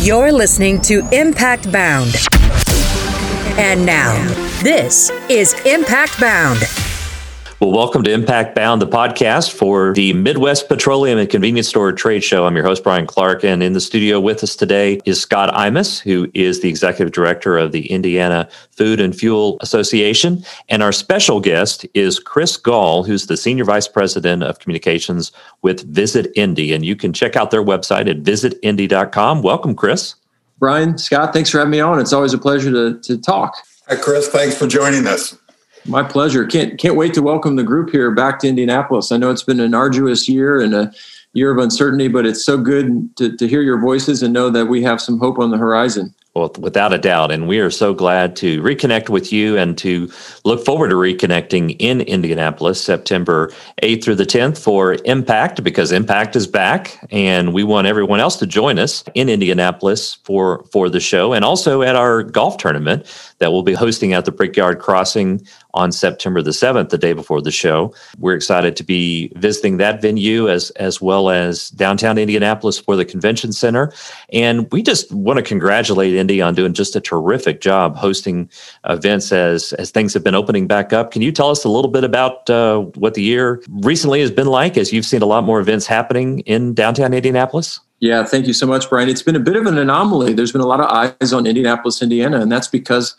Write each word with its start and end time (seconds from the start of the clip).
You're 0.00 0.30
listening 0.30 0.80
to 0.82 1.02
M-PACT 1.12 1.72
Bound. 1.72 2.14
And 3.58 3.84
now, 3.84 4.14
this 4.62 5.10
is 5.28 5.56
M-PACT 5.66 6.20
Bound. 6.20 6.87
Well, 7.60 7.72
welcome 7.72 8.04
to 8.04 8.12
M-PACT 8.12 8.54
Bound, 8.54 8.80
the 8.80 8.86
podcast 8.86 9.50
for 9.50 9.92
the 9.92 10.12
Midwest 10.12 10.68
Petroleum 10.68 11.18
and 11.18 11.28
Convenience 11.28 11.66
Store 11.66 11.90
Trade 11.90 12.22
Show. 12.22 12.46
I'm 12.46 12.54
your 12.54 12.64
host, 12.64 12.84
Brian 12.84 13.04
Clark, 13.04 13.42
and 13.42 13.64
in 13.64 13.72
the 13.72 13.80
studio 13.80 14.20
with 14.20 14.44
us 14.44 14.54
today 14.54 15.00
is 15.04 15.20
Scott 15.20 15.52
Imus, 15.52 15.98
who 15.98 16.30
is 16.34 16.60
the 16.60 16.68
executive 16.68 17.12
director 17.12 17.58
of 17.58 17.72
the 17.72 17.90
Indiana 17.90 18.48
Food 18.70 19.00
and 19.00 19.12
Fuel 19.12 19.56
Association. 19.60 20.44
And 20.68 20.84
our 20.84 20.92
special 20.92 21.40
guest 21.40 21.84
is 21.94 22.20
Chris 22.20 22.56
Gahl, 22.56 23.02
who's 23.02 23.26
the 23.26 23.36
senior 23.36 23.64
vice 23.64 23.88
president 23.88 24.44
of 24.44 24.60
communications 24.60 25.32
with 25.62 25.82
Visit 25.92 26.30
Indy. 26.36 26.72
And 26.72 26.84
you 26.84 26.94
can 26.94 27.12
check 27.12 27.34
out 27.34 27.50
their 27.50 27.64
website 27.64 28.08
at 28.08 28.22
visitindy.com. 28.22 29.42
Welcome, 29.42 29.74
Chris. 29.74 30.14
Brian, 30.60 30.96
Scott, 30.96 31.32
thanks 31.32 31.50
for 31.50 31.58
having 31.58 31.72
me 31.72 31.80
on. 31.80 31.98
It's 31.98 32.12
always 32.12 32.32
a 32.32 32.38
pleasure 32.38 32.70
to, 32.70 33.00
to 33.00 33.18
talk. 33.18 33.56
Hi, 33.88 33.96
Chris. 33.96 34.28
Thanks 34.28 34.56
for 34.56 34.68
joining 34.68 35.08
us. 35.08 35.36
My 35.88 36.02
pleasure. 36.02 36.44
Can't 36.44 36.78
can't 36.78 36.96
wait 36.96 37.14
to 37.14 37.22
welcome 37.22 37.56
the 37.56 37.62
group 37.62 37.88
here 37.88 38.10
back 38.10 38.40
to 38.40 38.48
Indianapolis. 38.48 39.10
I 39.10 39.16
know 39.16 39.30
it's 39.30 39.42
been 39.42 39.58
an 39.58 39.72
arduous 39.72 40.28
year 40.28 40.60
and 40.60 40.74
a 40.74 40.92
year 41.32 41.50
of 41.50 41.56
uncertainty, 41.56 42.08
but 42.08 42.26
it's 42.26 42.44
so 42.44 42.58
good 42.58 43.16
to, 43.16 43.34
to 43.34 43.48
hear 43.48 43.62
your 43.62 43.80
voices 43.80 44.22
and 44.22 44.34
know 44.34 44.50
that 44.50 44.66
we 44.66 44.82
have 44.82 45.00
some 45.00 45.18
hope 45.18 45.38
on 45.38 45.50
the 45.50 45.56
horizon. 45.56 46.14
Well, 46.34 46.52
without 46.58 46.92
a 46.92 46.98
doubt. 46.98 47.32
And 47.32 47.48
we 47.48 47.58
are 47.58 47.70
so 47.70 47.92
glad 47.92 48.36
to 48.36 48.62
reconnect 48.62 49.08
with 49.08 49.32
you 49.32 49.56
and 49.56 49.76
to 49.78 50.10
look 50.44 50.64
forward 50.64 50.90
to 50.90 50.94
reconnecting 50.94 51.74
in 51.78 52.02
Indianapolis 52.02 52.80
September 52.80 53.50
8th 53.82 54.04
through 54.04 54.14
the 54.16 54.26
10th 54.26 54.62
for 54.62 54.98
M-PACT 55.04 55.64
because 55.64 55.92
M-PACT 55.92 56.36
is 56.36 56.46
back 56.46 57.04
and 57.10 57.52
we 57.52 57.64
want 57.64 57.88
everyone 57.88 58.20
else 58.20 58.36
to 58.36 58.46
join 58.46 58.78
us 58.78 59.02
in 59.14 59.28
Indianapolis 59.28 60.14
for, 60.22 60.64
for 60.70 60.88
the 60.88 61.00
show 61.00 61.32
and 61.32 61.44
also 61.44 61.82
at 61.82 61.96
our 61.96 62.22
golf 62.22 62.58
tournament 62.58 63.06
that 63.38 63.50
we'll 63.50 63.62
be 63.62 63.74
hosting 63.74 64.12
at 64.12 64.24
the 64.24 64.32
Brickyard 64.32 64.78
Crossing 64.78 65.44
on 65.74 65.92
September 65.92 66.42
the 66.42 66.50
7th, 66.50 66.88
the 66.88 66.98
day 66.98 67.12
before 67.12 67.40
the 67.40 67.50
show. 67.50 67.94
We're 68.18 68.34
excited 68.34 68.76
to 68.76 68.84
be 68.84 69.32
visiting 69.36 69.76
that 69.76 70.02
venue 70.02 70.48
as, 70.48 70.70
as 70.70 71.00
well 71.00 71.30
as 71.30 71.70
downtown 71.70 72.18
Indianapolis 72.18 72.78
for 72.78 72.96
the 72.96 73.04
convention 73.04 73.52
center. 73.52 73.92
And 74.32 74.70
we 74.72 74.82
just 74.82 75.12
want 75.12 75.38
to 75.38 75.42
congratulate 75.42 76.14
Indy 76.18 76.42
on 76.42 76.54
doing 76.54 76.74
just 76.74 76.94
a 76.96 77.00
terrific 77.00 77.60
job 77.60 77.96
hosting 77.96 78.50
events 78.84 79.32
as, 79.32 79.72
as 79.74 79.90
things 79.90 80.12
have 80.14 80.24
been 80.24 80.34
opening 80.34 80.66
back 80.66 80.92
up. 80.92 81.10
Can 81.10 81.22
you 81.22 81.32
tell 81.32 81.50
us 81.50 81.64
a 81.64 81.68
little 81.68 81.90
bit 81.90 82.04
about 82.04 82.50
uh, 82.50 82.80
what 82.96 83.14
the 83.14 83.22
year 83.22 83.62
recently 83.68 84.20
has 84.20 84.30
been 84.30 84.48
like 84.48 84.76
as 84.76 84.92
you've 84.92 85.06
seen 85.06 85.22
a 85.22 85.26
lot 85.26 85.44
more 85.44 85.60
events 85.60 85.86
happening 85.86 86.40
in 86.40 86.74
downtown 86.74 87.14
Indianapolis? 87.14 87.80
Yeah, 88.00 88.24
thank 88.24 88.46
you 88.46 88.52
so 88.52 88.66
much, 88.66 88.88
Brian. 88.88 89.08
It's 89.08 89.22
been 89.22 89.36
a 89.36 89.40
bit 89.40 89.56
of 89.56 89.66
an 89.66 89.76
anomaly. 89.76 90.32
There's 90.32 90.52
been 90.52 90.60
a 90.60 90.66
lot 90.66 90.80
of 90.80 90.86
eyes 90.86 91.32
on 91.32 91.46
Indianapolis, 91.46 92.00
Indiana, 92.00 92.40
and 92.40 92.50
that's 92.50 92.68
because 92.68 93.16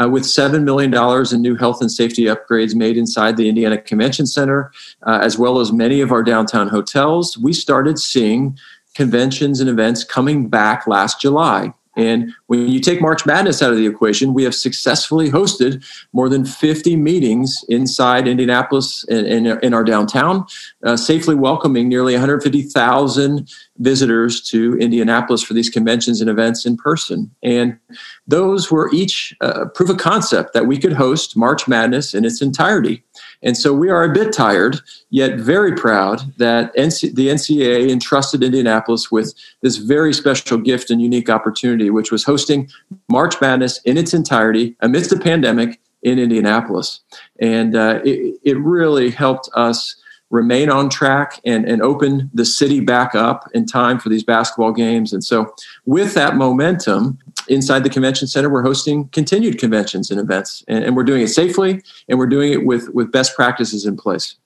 uh, 0.00 0.08
with 0.08 0.24
$7 0.24 0.62
million 0.64 0.92
in 1.32 1.42
new 1.42 1.56
health 1.56 1.80
and 1.80 1.90
safety 1.90 2.24
upgrades 2.24 2.74
made 2.74 2.96
inside 2.96 3.36
the 3.36 3.48
Indiana 3.48 3.78
Convention 3.78 4.26
Center, 4.26 4.72
uh, 5.04 5.20
as 5.22 5.38
well 5.38 5.60
as 5.60 5.72
many 5.72 6.00
of 6.00 6.12
our 6.12 6.22
downtown 6.22 6.68
hotels, 6.68 7.38
we 7.38 7.52
started 7.52 7.98
seeing 7.98 8.58
conventions 8.94 9.60
and 9.60 9.70
events 9.70 10.04
coming 10.04 10.48
back 10.48 10.86
last 10.86 11.20
July. 11.20 11.72
And 11.96 12.32
when 12.46 12.68
you 12.68 12.78
take 12.78 13.00
March 13.00 13.24
Madness 13.24 13.62
out 13.62 13.70
of 13.70 13.78
the 13.78 13.86
equation, 13.86 14.34
we 14.34 14.44
have 14.44 14.54
successfully 14.54 15.30
hosted 15.30 15.84
more 16.12 16.28
than 16.28 16.44
50 16.44 16.94
meetings 16.96 17.64
inside 17.68 18.28
Indianapolis 18.28 19.04
and 19.08 19.26
in, 19.26 19.74
our 19.74 19.82
downtown, 19.82 20.46
uh, 20.84 20.96
safely 20.96 21.34
welcoming 21.34 21.88
nearly 21.88 22.12
150,000 22.12 23.48
visitors 23.78 24.40
to 24.42 24.76
Indianapolis 24.78 25.42
for 25.42 25.54
these 25.54 25.70
conventions 25.70 26.20
and 26.20 26.28
events 26.28 26.66
in 26.66 26.76
person. 26.76 27.30
And 27.42 27.78
those 28.26 28.70
were 28.70 28.92
each 28.92 29.34
uh, 29.40 29.66
proof 29.74 29.90
of 29.90 29.96
concept 29.96 30.52
that 30.52 30.66
we 30.66 30.78
could 30.78 30.92
host 30.92 31.36
March 31.36 31.66
Madness 31.66 32.14
in 32.14 32.24
its 32.24 32.42
entirety. 32.42 33.02
And 33.42 33.56
so 33.56 33.72
we 33.72 33.90
are 33.90 34.04
a 34.04 34.12
bit 34.12 34.32
tired, 34.32 34.80
yet 35.10 35.38
very 35.38 35.74
proud 35.74 36.34
that 36.38 36.74
NC- 36.74 37.14
the 37.14 37.28
NCAA 37.28 37.90
entrusted 37.90 38.42
Indianapolis 38.42 39.10
with 39.10 39.34
this 39.62 39.76
very 39.76 40.12
special 40.12 40.58
gift 40.58 40.90
and 40.90 41.00
unique 41.00 41.30
opportunity, 41.30 41.90
which 41.90 42.10
was 42.10 42.24
hosting 42.24 42.68
March 43.08 43.40
Madness 43.40 43.80
in 43.84 43.96
its 43.96 44.14
entirety 44.14 44.76
amidst 44.80 45.12
a 45.12 45.18
pandemic 45.18 45.80
in 46.02 46.18
Indianapolis. 46.18 47.00
And 47.40 47.74
uh, 47.74 48.00
it, 48.04 48.38
it 48.44 48.58
really 48.58 49.10
helped 49.10 49.48
us 49.54 49.96
remain 50.30 50.70
on 50.70 50.88
track 50.88 51.40
and, 51.44 51.64
and 51.66 51.82
open 51.82 52.30
the 52.34 52.44
city 52.44 52.80
back 52.80 53.14
up 53.14 53.48
in 53.54 53.66
time 53.66 53.98
for 53.98 54.08
these 54.08 54.24
basketball 54.24 54.72
games. 54.72 55.12
And 55.12 55.22
so, 55.22 55.54
with 55.84 56.14
that 56.14 56.36
momentum 56.36 57.18
inside 57.48 57.84
the 57.84 57.90
convention 57.90 58.28
center, 58.28 58.48
we're 58.48 58.62
hosting 58.62 59.08
continued 59.08 59.58
conventions 59.58 60.10
and 60.10 60.20
events, 60.20 60.64
and, 60.68 60.84
and 60.84 60.96
we're 60.96 61.04
doing 61.04 61.22
it 61.22 61.28
safely 61.28 61.82
and 62.08 62.18
we're 62.18 62.26
doing 62.26 62.52
it 62.52 62.64
with, 62.64 62.88
with 62.94 63.12
best 63.12 63.34
practices 63.34 63.86
in 63.86 63.96
place. 63.96 64.36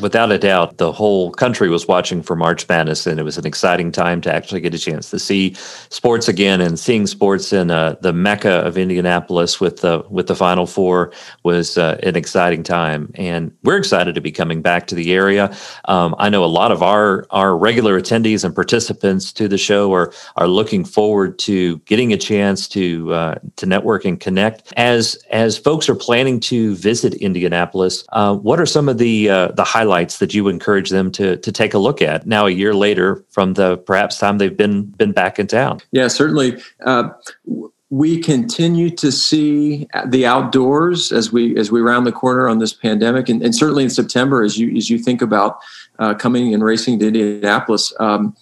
Without 0.00 0.32
a 0.32 0.38
doubt, 0.38 0.78
the 0.78 0.90
whole 0.90 1.30
country 1.32 1.68
was 1.68 1.86
watching 1.86 2.22
for 2.22 2.34
March 2.34 2.66
Madness, 2.66 3.06
and 3.06 3.20
it 3.20 3.24
was 3.24 3.36
an 3.36 3.46
exciting 3.46 3.92
time 3.92 4.22
to 4.22 4.32
actually 4.32 4.62
get 4.62 4.72
a 4.72 4.78
chance 4.78 5.10
to 5.10 5.18
see 5.18 5.52
sports 5.90 6.28
again. 6.28 6.62
And 6.62 6.78
seeing 6.78 7.06
sports 7.06 7.52
in 7.52 7.70
uh, 7.70 7.96
the 8.00 8.14
mecca 8.14 8.60
of 8.66 8.78
Indianapolis 8.78 9.60
with 9.60 9.82
the 9.82 10.02
with 10.08 10.28
the 10.28 10.34
Final 10.34 10.66
Four 10.66 11.12
was 11.42 11.76
uh, 11.76 11.98
an 12.02 12.16
exciting 12.16 12.62
time. 12.62 13.10
And 13.16 13.54
we're 13.64 13.76
excited 13.76 14.14
to 14.14 14.22
be 14.22 14.32
coming 14.32 14.62
back 14.62 14.86
to 14.86 14.94
the 14.94 15.12
area. 15.12 15.54
Um, 15.84 16.14
I 16.18 16.30
know 16.30 16.42
a 16.42 16.46
lot 16.46 16.72
of 16.72 16.82
our 16.82 17.26
our 17.28 17.54
regular 17.54 18.00
attendees 18.00 18.44
and 18.44 18.54
participants 18.54 19.30
to 19.34 19.46
the 19.46 19.58
show 19.58 19.92
are 19.92 20.10
are 20.36 20.48
looking 20.48 20.86
forward 20.86 21.38
to 21.40 21.76
getting 21.80 22.14
a 22.14 22.16
chance 22.16 22.66
to 22.68 23.12
uh, 23.12 23.34
to 23.56 23.66
network 23.66 24.06
and 24.06 24.18
connect. 24.18 24.72
As 24.78 25.22
as 25.30 25.58
folks 25.58 25.90
are 25.90 25.94
planning 25.94 26.40
to 26.40 26.74
visit 26.76 27.12
Indianapolis, 27.14 28.04
uh, 28.12 28.34
what 28.34 28.58
are 28.58 28.64
some 28.64 28.88
of 28.88 28.96
the 28.96 29.28
uh, 29.28 29.48
the 29.48 29.64
highlights 29.82 30.18
that 30.18 30.32
you 30.32 30.48
encourage 30.48 30.90
them 30.90 31.10
to 31.10 31.36
to 31.38 31.50
take 31.50 31.74
a 31.74 31.78
look 31.78 32.00
at 32.00 32.26
now 32.26 32.46
a 32.46 32.50
year 32.50 32.74
later 32.74 33.24
from 33.30 33.54
the 33.54 33.76
perhaps 33.78 34.18
time 34.18 34.38
they've 34.38 34.56
been 34.56 34.84
been 34.84 35.12
back 35.12 35.38
in 35.38 35.46
town? 35.46 35.80
Yeah, 35.90 36.08
certainly. 36.08 36.62
Uh, 36.84 37.10
we 37.90 38.18
continue 38.22 38.88
to 38.88 39.12
see 39.12 39.86
the 40.06 40.24
outdoors 40.24 41.12
as 41.12 41.32
we 41.32 41.58
as 41.58 41.70
we 41.70 41.80
round 41.80 42.06
the 42.06 42.12
corner 42.12 42.48
on 42.48 42.58
this 42.58 42.72
pandemic, 42.72 43.28
and, 43.28 43.42
and 43.42 43.54
certainly 43.54 43.84
in 43.84 43.90
September, 43.90 44.42
as 44.42 44.56
you 44.56 44.74
as 44.76 44.88
you 44.88 44.98
think 44.98 45.20
about 45.20 45.58
uh, 45.98 46.14
coming 46.14 46.54
and 46.54 46.62
racing 46.62 46.98
to 47.00 47.08
Indianapolis. 47.08 47.92
Um, 47.98 48.36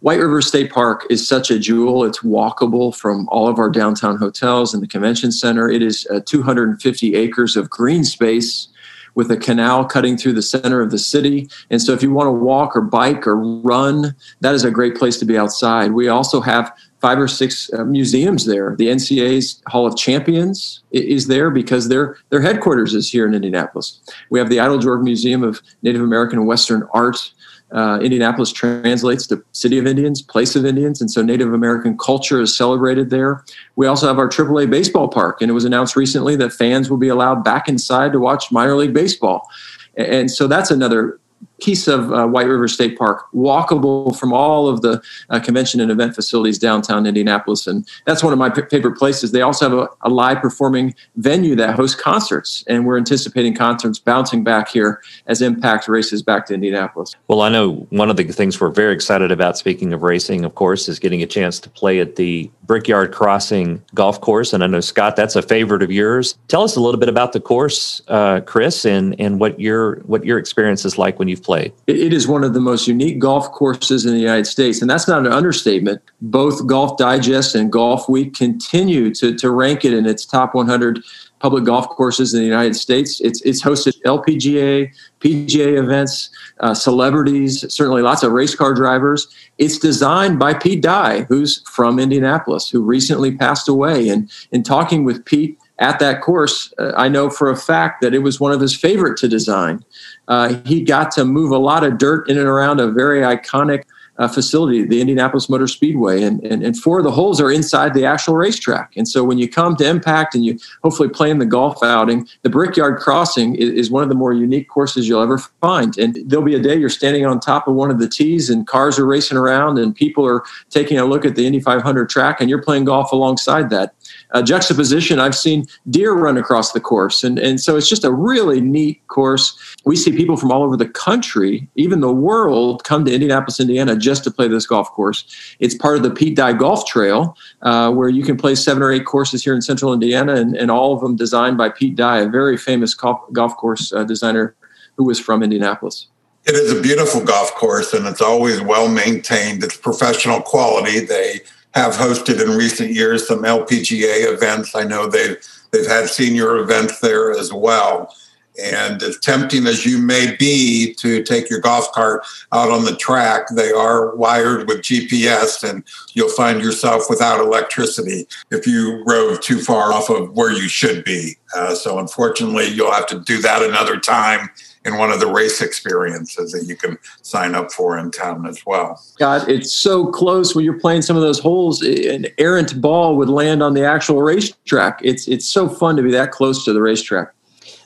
White 0.00 0.18
River 0.18 0.42
State 0.42 0.72
Park 0.72 1.06
is 1.10 1.26
such 1.26 1.48
a 1.48 1.60
jewel. 1.60 2.02
It's 2.02 2.22
walkable 2.24 2.92
from 2.92 3.28
all 3.28 3.46
of 3.46 3.60
our 3.60 3.70
downtown 3.70 4.16
hotels 4.16 4.74
and 4.74 4.82
the 4.82 4.88
convention 4.88 5.30
center. 5.30 5.70
It 5.70 5.80
is 5.80 6.08
uh, 6.10 6.18
250 6.26 7.14
acres 7.14 7.56
of 7.56 7.70
green 7.70 8.02
space 8.02 8.66
with 9.14 9.30
a 9.30 9.36
canal 9.36 9.84
cutting 9.84 10.16
through 10.16 10.32
the 10.32 10.42
center 10.42 10.80
of 10.80 10.90
the 10.90 10.98
city. 10.98 11.48
And 11.70 11.80
so, 11.80 11.92
if 11.92 12.02
you 12.02 12.12
want 12.12 12.26
to 12.28 12.32
walk 12.32 12.76
or 12.76 12.80
bike 12.80 13.26
or 13.26 13.36
run, 13.36 14.14
that 14.40 14.54
is 14.54 14.64
a 14.64 14.70
great 14.70 14.96
place 14.96 15.18
to 15.18 15.24
be 15.24 15.38
outside. 15.38 15.92
We 15.92 16.08
also 16.08 16.40
have 16.40 16.72
five 17.00 17.18
or 17.18 17.28
six 17.28 17.70
uh, 17.72 17.84
museums 17.84 18.46
there. 18.46 18.76
The 18.76 18.86
NCAA's 18.86 19.60
Hall 19.66 19.86
of 19.86 19.96
Champions 19.96 20.82
is 20.92 21.26
there 21.26 21.50
because 21.50 21.88
their 21.88 22.16
their 22.30 22.40
headquarters 22.40 22.94
is 22.94 23.10
here 23.10 23.26
in 23.26 23.34
Indianapolis. 23.34 24.00
We 24.30 24.38
have 24.38 24.48
the 24.48 24.58
Eiteljorg 24.58 25.02
Museum 25.02 25.42
of 25.42 25.60
Native 25.82 26.00
American 26.00 26.38
and 26.38 26.46
Western 26.46 26.88
Art 26.94 27.32
uh, 27.72 27.98
Indianapolis 28.02 28.52
translates 28.52 29.26
to 29.28 29.42
City 29.52 29.78
of 29.78 29.86
Indians, 29.86 30.20
Place 30.20 30.54
of 30.56 30.66
Indians, 30.66 31.00
and 31.00 31.10
so 31.10 31.22
Native 31.22 31.52
American 31.52 31.96
culture 31.96 32.40
is 32.40 32.56
celebrated 32.56 33.10
there. 33.10 33.44
We 33.76 33.86
also 33.86 34.06
have 34.06 34.18
our 34.18 34.28
AAA 34.28 34.70
baseball 34.70 35.08
park, 35.08 35.40
and 35.40 35.50
it 35.50 35.54
was 35.54 35.64
announced 35.64 35.96
recently 35.96 36.36
that 36.36 36.52
fans 36.52 36.90
will 36.90 36.98
be 36.98 37.08
allowed 37.08 37.44
back 37.44 37.68
inside 37.68 38.12
to 38.12 38.20
watch 38.20 38.52
minor 38.52 38.76
league 38.76 38.92
baseball. 38.92 39.48
And 39.96 40.30
so 40.30 40.46
that's 40.46 40.70
another 40.70 41.18
piece 41.62 41.86
of 41.86 42.12
uh, 42.12 42.26
White 42.26 42.48
River 42.48 42.66
State 42.66 42.98
Park, 42.98 43.26
walkable 43.32 44.16
from 44.18 44.32
all 44.32 44.68
of 44.68 44.82
the 44.82 45.00
uh, 45.30 45.38
convention 45.38 45.80
and 45.80 45.90
event 45.90 46.14
facilities 46.14 46.58
downtown 46.58 47.06
Indianapolis. 47.06 47.66
And 47.66 47.88
that's 48.04 48.22
one 48.22 48.32
of 48.32 48.38
my 48.38 48.50
p- 48.50 48.62
favorite 48.68 48.98
places. 48.98 49.30
They 49.30 49.42
also 49.42 49.70
have 49.70 49.78
a, 49.78 49.88
a, 50.02 50.10
live 50.10 50.42
performing 50.42 50.94
venue 51.16 51.54
that 51.56 51.76
hosts 51.76 52.00
concerts. 52.00 52.64
And 52.66 52.84
we're 52.84 52.98
anticipating 52.98 53.54
concerts 53.54 53.98
bouncing 53.98 54.42
back 54.42 54.68
here 54.68 55.00
as 55.26 55.40
M-PACT 55.40 55.88
races 55.88 56.22
back 56.22 56.46
to 56.46 56.54
Indianapolis. 56.54 57.14
Well, 57.28 57.42
I 57.42 57.48
know 57.48 57.86
one 57.90 58.10
of 58.10 58.16
the 58.16 58.24
things 58.24 58.60
we're 58.60 58.70
very 58.70 58.92
excited 58.92 59.30
about, 59.30 59.56
speaking 59.56 59.92
of 59.92 60.02
racing, 60.02 60.44
of 60.44 60.54
course, 60.56 60.88
is 60.88 60.98
getting 60.98 61.22
a 61.22 61.26
chance 61.26 61.60
to 61.60 61.70
play 61.70 62.00
at 62.00 62.16
the 62.16 62.50
Brickyard 62.64 63.12
Crossing 63.12 63.82
Golf 63.94 64.20
Course. 64.20 64.52
And 64.52 64.64
I 64.64 64.66
know, 64.66 64.80
Scott, 64.80 65.14
that's 65.16 65.36
a 65.36 65.42
favorite 65.42 65.82
of 65.82 65.92
yours. 65.92 66.36
Tell 66.48 66.62
us 66.62 66.76
a 66.76 66.80
little 66.80 66.98
bit 66.98 67.08
about 67.08 67.32
the 67.32 67.40
course, 67.40 68.02
uh, 68.08 68.40
Chris, 68.40 68.84
and, 68.84 69.14
and 69.20 69.38
what 69.38 69.58
your 69.60 69.96
what 70.00 70.24
your 70.24 70.38
experience 70.38 70.84
is 70.84 70.98
like 70.98 71.18
when 71.18 71.28
you've 71.28 71.42
played 71.42 71.51
It 71.86 72.12
is 72.12 72.26
one 72.26 72.44
of 72.44 72.54
the 72.54 72.60
most 72.60 72.86
unique 72.88 73.18
golf 73.18 73.50
courses 73.52 74.06
in 74.06 74.12
the 74.14 74.20
United 74.20 74.46
States, 74.46 74.80
and 74.80 74.90
that's 74.90 75.06
not 75.06 75.26
an 75.26 75.32
understatement. 75.32 76.00
Both 76.20 76.66
Golf 76.66 76.96
Digest 76.96 77.54
and 77.54 77.70
Golf 77.70 78.08
Week 78.08 78.34
continue 78.34 79.12
to, 79.14 79.34
to 79.36 79.50
rank 79.50 79.84
it 79.84 79.92
in 79.92 80.06
its 80.06 80.24
top 80.24 80.54
100 80.54 81.02
public 81.42 81.64
golf 81.64 81.88
courses 81.88 82.32
in 82.32 82.40
the 82.40 82.46
United 82.46 82.76
States. 82.76 83.20
It's 83.20 83.42
it's 83.42 83.62
hosted 83.62 84.00
LPGA, 84.06 84.90
PGA 85.20 85.78
events, 85.78 86.30
uh, 86.60 86.72
celebrities, 86.72 87.64
certainly 87.72 88.00
lots 88.00 88.22
of 88.22 88.32
race 88.32 88.54
car 88.54 88.72
drivers. 88.72 89.26
It's 89.58 89.78
designed 89.78 90.38
by 90.38 90.54
Pete 90.54 90.82
Dye, 90.82 91.22
who's 91.22 91.62
from 91.68 91.98
Indianapolis, 91.98 92.70
who 92.70 92.80
recently 92.82 93.36
passed 93.36 93.68
away. 93.68 94.08
And 94.08 94.30
in 94.52 94.62
talking 94.62 95.04
with 95.04 95.24
Pete 95.24 95.58
at 95.82 95.98
that 95.98 96.20
course, 96.20 96.72
uh, 96.78 96.92
I 96.96 97.08
know 97.08 97.28
for 97.28 97.50
a 97.50 97.56
fact 97.56 98.00
that 98.02 98.14
it 98.14 98.20
was 98.20 98.38
one 98.38 98.52
of 98.52 98.60
his 98.60 98.74
favorite 98.74 99.18
to 99.18 99.28
design. 99.28 99.84
Uh, 100.28 100.54
he 100.64 100.82
got 100.82 101.10
to 101.12 101.24
move 101.24 101.50
a 101.50 101.58
lot 101.58 101.82
of 101.82 101.98
dirt 101.98 102.30
in 102.30 102.38
and 102.38 102.46
around 102.46 102.78
a 102.78 102.88
very 102.88 103.20
iconic 103.20 103.82
uh, 104.18 104.28
facility, 104.28 104.84
the 104.84 105.00
Indianapolis 105.00 105.48
Motor 105.48 105.66
Speedway, 105.66 106.22
and, 106.22 106.40
and 106.44 106.62
and 106.62 106.78
four 106.78 106.98
of 106.98 107.04
the 107.04 107.10
holes 107.10 107.40
are 107.40 107.50
inside 107.50 107.94
the 107.94 108.04
actual 108.04 108.36
racetrack. 108.36 108.92
And 108.96 109.08
so 109.08 109.24
when 109.24 109.38
you 109.38 109.48
come 109.48 109.74
to 109.76 109.86
M-PACT 109.86 110.34
and 110.34 110.44
you 110.44 110.58
hopefully 110.84 111.08
play 111.08 111.30
in 111.30 111.38
the 111.38 111.46
golf 111.46 111.82
outing, 111.82 112.28
the 112.42 112.50
Brickyard 112.50 113.00
Crossing 113.00 113.56
is, 113.56 113.70
is 113.70 113.90
one 113.90 114.02
of 114.02 114.10
the 114.10 114.14
more 114.14 114.32
unique 114.32 114.68
courses 114.68 115.08
you'll 115.08 115.22
ever 115.22 115.38
find. 115.38 115.96
And 115.96 116.18
there'll 116.26 116.44
be 116.44 116.54
a 116.54 116.60
day 116.60 116.76
you're 116.76 116.90
standing 116.90 117.24
on 117.24 117.40
top 117.40 117.66
of 117.66 117.74
one 117.74 117.90
of 117.90 117.98
the 117.98 118.08
tees, 118.08 118.50
and 118.50 118.66
cars 118.66 118.98
are 118.98 119.06
racing 119.06 119.38
around, 119.38 119.78
and 119.78 119.94
people 119.94 120.26
are 120.26 120.44
taking 120.70 120.98
a 120.98 121.06
look 121.06 121.24
at 121.24 121.34
the 121.34 121.46
Indy 121.46 121.60
500 121.60 122.08
track, 122.08 122.40
and 122.40 122.50
you're 122.50 122.62
playing 122.62 122.84
golf 122.84 123.10
alongside 123.12 123.70
that 123.70 123.94
uh, 124.32 124.42
juxtaposition, 124.42 125.18
I've 125.18 125.34
seen 125.34 125.66
deer 125.90 126.12
run 126.12 126.36
across 126.36 126.72
the 126.72 126.80
course. 126.80 127.22
And, 127.22 127.38
and 127.38 127.60
so 127.60 127.76
it's 127.76 127.88
just 127.88 128.04
a 128.04 128.10
really 128.10 128.60
neat 128.60 129.06
course. 129.08 129.56
We 129.84 129.96
see 129.96 130.12
people 130.16 130.36
from 130.36 130.50
all 130.50 130.62
over 130.62 130.76
the 130.76 130.88
country, 130.88 131.68
even 131.76 132.00
the 132.00 132.12
world, 132.12 132.84
come 132.84 133.04
to 133.04 133.12
Indianapolis, 133.12 133.60
Indiana 133.60 133.96
just 133.96 134.24
to 134.24 134.30
play 134.30 134.48
this 134.48 134.66
golf 134.66 134.90
course. 134.90 135.56
It's 135.60 135.74
part 135.74 135.96
of 135.96 136.02
the 136.02 136.10
Pete 136.10 136.36
Dye 136.36 136.52
Golf 136.52 136.86
Trail, 136.86 137.36
uh, 137.62 137.92
where 137.92 138.08
you 138.08 138.22
can 138.22 138.36
play 138.36 138.54
seven 138.54 138.82
or 138.82 138.90
eight 138.90 139.04
courses 139.04 139.44
here 139.44 139.54
in 139.54 139.62
central 139.62 139.92
Indiana, 139.92 140.34
and, 140.34 140.56
and 140.56 140.70
all 140.70 140.94
of 140.94 141.00
them 141.00 141.16
designed 141.16 141.58
by 141.58 141.68
Pete 141.68 141.96
Dye, 141.96 142.20
a 142.20 142.28
very 142.28 142.56
famous 142.56 142.94
golf, 142.94 143.20
golf 143.32 143.56
course 143.56 143.92
uh, 143.92 144.04
designer 144.04 144.54
who 144.96 145.04
was 145.04 145.18
from 145.18 145.42
Indianapolis. 145.42 146.06
It 146.44 146.56
is 146.56 146.76
a 146.76 146.82
beautiful 146.82 147.22
golf 147.22 147.54
course 147.54 147.92
and 147.92 148.04
it's 148.04 148.20
always 148.20 148.60
well 148.60 148.88
maintained. 148.88 149.62
It's 149.62 149.76
professional 149.76 150.40
quality. 150.40 150.98
They 150.98 151.40
have 151.74 151.94
hosted 151.94 152.42
in 152.42 152.56
recent 152.56 152.90
years 152.90 153.26
some 153.26 153.42
LPGA 153.42 154.32
events. 154.32 154.74
I 154.74 154.84
know 154.84 155.08
they've 155.08 155.36
they've 155.70 155.86
had 155.86 156.08
senior 156.08 156.58
events 156.58 157.00
there 157.00 157.32
as 157.32 157.52
well. 157.52 158.14
And 158.62 159.02
as 159.02 159.18
tempting 159.18 159.66
as 159.66 159.86
you 159.86 159.96
may 159.96 160.36
be 160.36 160.92
to 160.98 161.22
take 161.22 161.48
your 161.48 161.60
golf 161.60 161.90
cart 161.92 162.22
out 162.52 162.70
on 162.70 162.84
the 162.84 162.94
track, 162.96 163.46
they 163.54 163.70
are 163.70 164.14
wired 164.14 164.68
with 164.68 164.82
GPS, 164.82 165.66
and 165.66 165.82
you'll 166.12 166.28
find 166.28 166.60
yourself 166.60 167.04
without 167.08 167.40
electricity 167.40 168.26
if 168.50 168.66
you 168.66 169.02
rove 169.06 169.40
too 169.40 169.58
far 169.58 169.94
off 169.94 170.10
of 170.10 170.36
where 170.36 170.52
you 170.52 170.68
should 170.68 171.02
be. 171.02 171.36
Uh, 171.56 171.74
so, 171.74 171.98
unfortunately, 171.98 172.66
you'll 172.66 172.92
have 172.92 173.06
to 173.06 173.20
do 173.20 173.40
that 173.40 173.62
another 173.62 173.98
time 173.98 174.50
in 174.84 174.98
one 174.98 175.10
of 175.10 175.20
the 175.20 175.26
race 175.26 175.60
experiences 175.60 176.52
that 176.52 176.64
you 176.64 176.76
can 176.76 176.98
sign 177.22 177.54
up 177.54 177.70
for 177.72 177.98
in 177.98 178.10
town 178.10 178.46
as 178.46 178.64
well. 178.66 179.00
God, 179.18 179.48
it's 179.48 179.72
so 179.72 180.06
close 180.06 180.54
when 180.54 180.64
you're 180.64 180.78
playing 180.78 181.02
some 181.02 181.16
of 181.16 181.22
those 181.22 181.38
holes. 181.38 181.82
An 181.82 182.26
errant 182.38 182.80
ball 182.80 183.16
would 183.16 183.28
land 183.28 183.62
on 183.62 183.74
the 183.74 183.84
actual 183.84 184.22
racetrack. 184.22 185.00
It's 185.02 185.28
it's 185.28 185.48
so 185.48 185.68
fun 185.68 185.96
to 185.96 186.02
be 186.02 186.10
that 186.12 186.32
close 186.32 186.64
to 186.64 186.72
the 186.72 186.82
racetrack. 186.82 187.32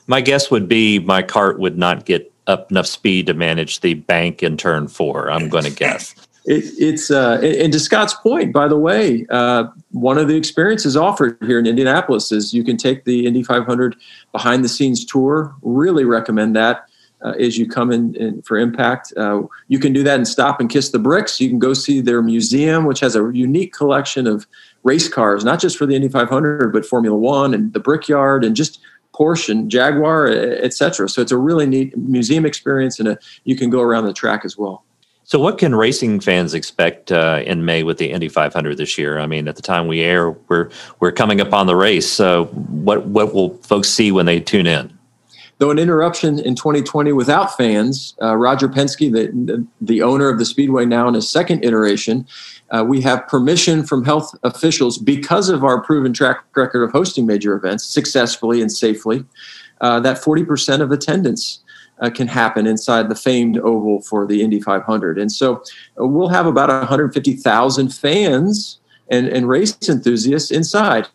My 0.07 0.21
guess 0.21 0.49
would 0.49 0.67
be 0.67 0.99
my 0.99 1.21
cart 1.21 1.59
would 1.59 1.77
not 1.77 2.05
get 2.05 2.31
up 2.47 2.71
enough 2.71 2.87
speed 2.87 3.27
to 3.27 3.33
manage 3.33 3.81
the 3.81 3.95
bank 3.95 4.41
in 4.41 4.57
turn 4.57 4.87
four. 4.87 5.29
I'm 5.29 5.49
going 5.49 5.65
to 5.65 5.71
guess. 5.71 6.15
It, 6.47 6.63
it's 6.79 7.11
uh, 7.11 7.41
and 7.43 7.73
to 7.73 7.79
Scott's 7.79 8.13
point, 8.13 8.53
by 8.53 8.69
the 8.69 8.77
way, 8.77 9.25
uh, 9.29 9.65
one 9.91 10.17
of 10.17 10.29
the 10.29 10.37
experiences 10.37 10.95
offered 10.95 11.37
here 11.41 11.59
in 11.59 11.67
Indianapolis 11.67 12.31
is 12.31 12.53
you 12.53 12.63
can 12.63 12.77
take 12.77 13.03
the 13.03 13.27
Indy 13.27 13.43
500 13.43 13.97
behind 14.31 14.63
the 14.63 14.69
scenes 14.69 15.03
tour. 15.03 15.53
Really 15.61 16.05
recommend 16.05 16.55
that 16.55 16.86
uh, 17.23 17.33
as 17.39 17.57
you 17.57 17.67
come 17.67 17.91
in, 17.91 18.15
in 18.15 18.41
for 18.41 18.57
M-PACT. 18.57 19.13
Uh, 19.17 19.43
you 19.67 19.79
can 19.79 19.93
do 19.93 20.03
that 20.03 20.15
and 20.15 20.27
stop 20.27 20.59
and 20.59 20.69
kiss 20.69 20.89
the 20.89 20.99
bricks. 20.99 21.39
You 21.39 21.49
can 21.49 21.59
go 21.59 21.73
see 21.73 22.01
their 22.01 22.21
museum, 22.21 22.85
which 22.85 22.99
has 22.99 23.15
a 23.15 23.31
unique 23.33 23.73
collection 23.73 24.27
of 24.27 24.47
race 24.83 25.09
cars, 25.09 25.43
not 25.43 25.59
just 25.59 25.77
for 25.77 25.85
the 25.85 25.95
Indy 25.95 26.09
500, 26.09 26.71
but 26.71 26.85
Formula 26.85 27.17
One 27.17 27.53
and 27.53 27.73
the 27.73 27.79
Brickyard 27.79 28.43
and 28.43 28.55
just 28.55 28.79
Porsche 29.13 29.49
and 29.49 29.71
Jaguar, 29.71 30.27
etc. 30.27 31.09
So 31.09 31.21
it's 31.21 31.31
a 31.31 31.37
really 31.37 31.65
neat 31.65 31.97
museum 31.97 32.45
experience, 32.45 32.99
and 32.99 33.09
a, 33.09 33.19
you 33.45 33.55
can 33.55 33.69
go 33.69 33.81
around 33.81 34.05
the 34.05 34.13
track 34.13 34.45
as 34.45 34.57
well. 34.57 34.83
So, 35.23 35.39
what 35.39 35.57
can 35.57 35.75
racing 35.75 36.21
fans 36.21 36.53
expect 36.53 37.11
uh, 37.11 37.41
in 37.45 37.65
May 37.65 37.83
with 37.83 37.97
the 37.97 38.11
Indy 38.11 38.29
500 38.29 38.77
this 38.77 38.97
year? 38.97 39.19
I 39.19 39.27
mean, 39.27 39.49
at 39.49 39.57
the 39.57 39.61
time 39.61 39.87
we 39.87 39.99
air, 39.99 40.31
we're 40.31 40.69
we're 41.01 41.11
coming 41.11 41.41
up 41.41 41.51
on 41.51 41.67
the 41.67 41.75
race. 41.75 42.09
So, 42.09 42.45
what 42.45 43.07
what 43.07 43.33
will 43.33 43.55
folks 43.57 43.89
see 43.89 44.11
when 44.11 44.25
they 44.25 44.39
tune 44.39 44.67
in? 44.67 44.96
Though 45.59 45.71
an 45.71 45.79
interruption 45.79 46.37
in 46.37 46.53
2020 46.53 47.13
without 47.13 47.57
fans, 47.57 48.15
uh, 48.21 48.35
Roger 48.35 48.69
Penske, 48.69 49.11
the, 49.11 49.65
the 49.81 50.03
owner 50.03 50.29
of 50.29 50.37
the 50.37 50.45
Speedway 50.45 50.85
now 50.85 51.07
in 51.07 51.15
his 51.15 51.27
second 51.27 51.65
iteration, 51.65 52.27
uh, 52.69 52.85
we 52.87 53.01
have 53.01 53.27
permission 53.27 53.83
from 53.83 54.05
health 54.05 54.35
officials 54.43 54.99
because 54.99 55.49
of 55.49 55.63
our 55.63 55.81
proven 55.81 56.13
track 56.13 56.43
record 56.55 56.83
of 56.83 56.91
hosting 56.91 57.25
major 57.25 57.55
events 57.55 57.85
successfully 57.85 58.61
and 58.61 58.71
safely, 58.71 59.25
uh, 59.81 59.99
that 59.99 60.17
40% 60.17 60.81
of 60.81 60.91
attendance 60.91 61.63
uh, 61.99 62.09
can 62.09 62.27
happen 62.27 62.67
inside 62.67 63.09
the 63.09 63.15
famed 63.15 63.57
oval 63.57 64.01
for 64.01 64.27
the 64.27 64.43
Indy 64.43 64.61
500. 64.61 65.17
And 65.17 65.31
so 65.31 65.63
uh, 65.99 66.05
we'll 66.05 66.29
have 66.29 66.45
about 66.45 66.69
150,000 66.69 67.89
fans 67.89 68.79
and, 69.09 69.27
and 69.27 69.47
race 69.47 69.77
enthusiasts 69.87 70.51
inside. 70.51 71.07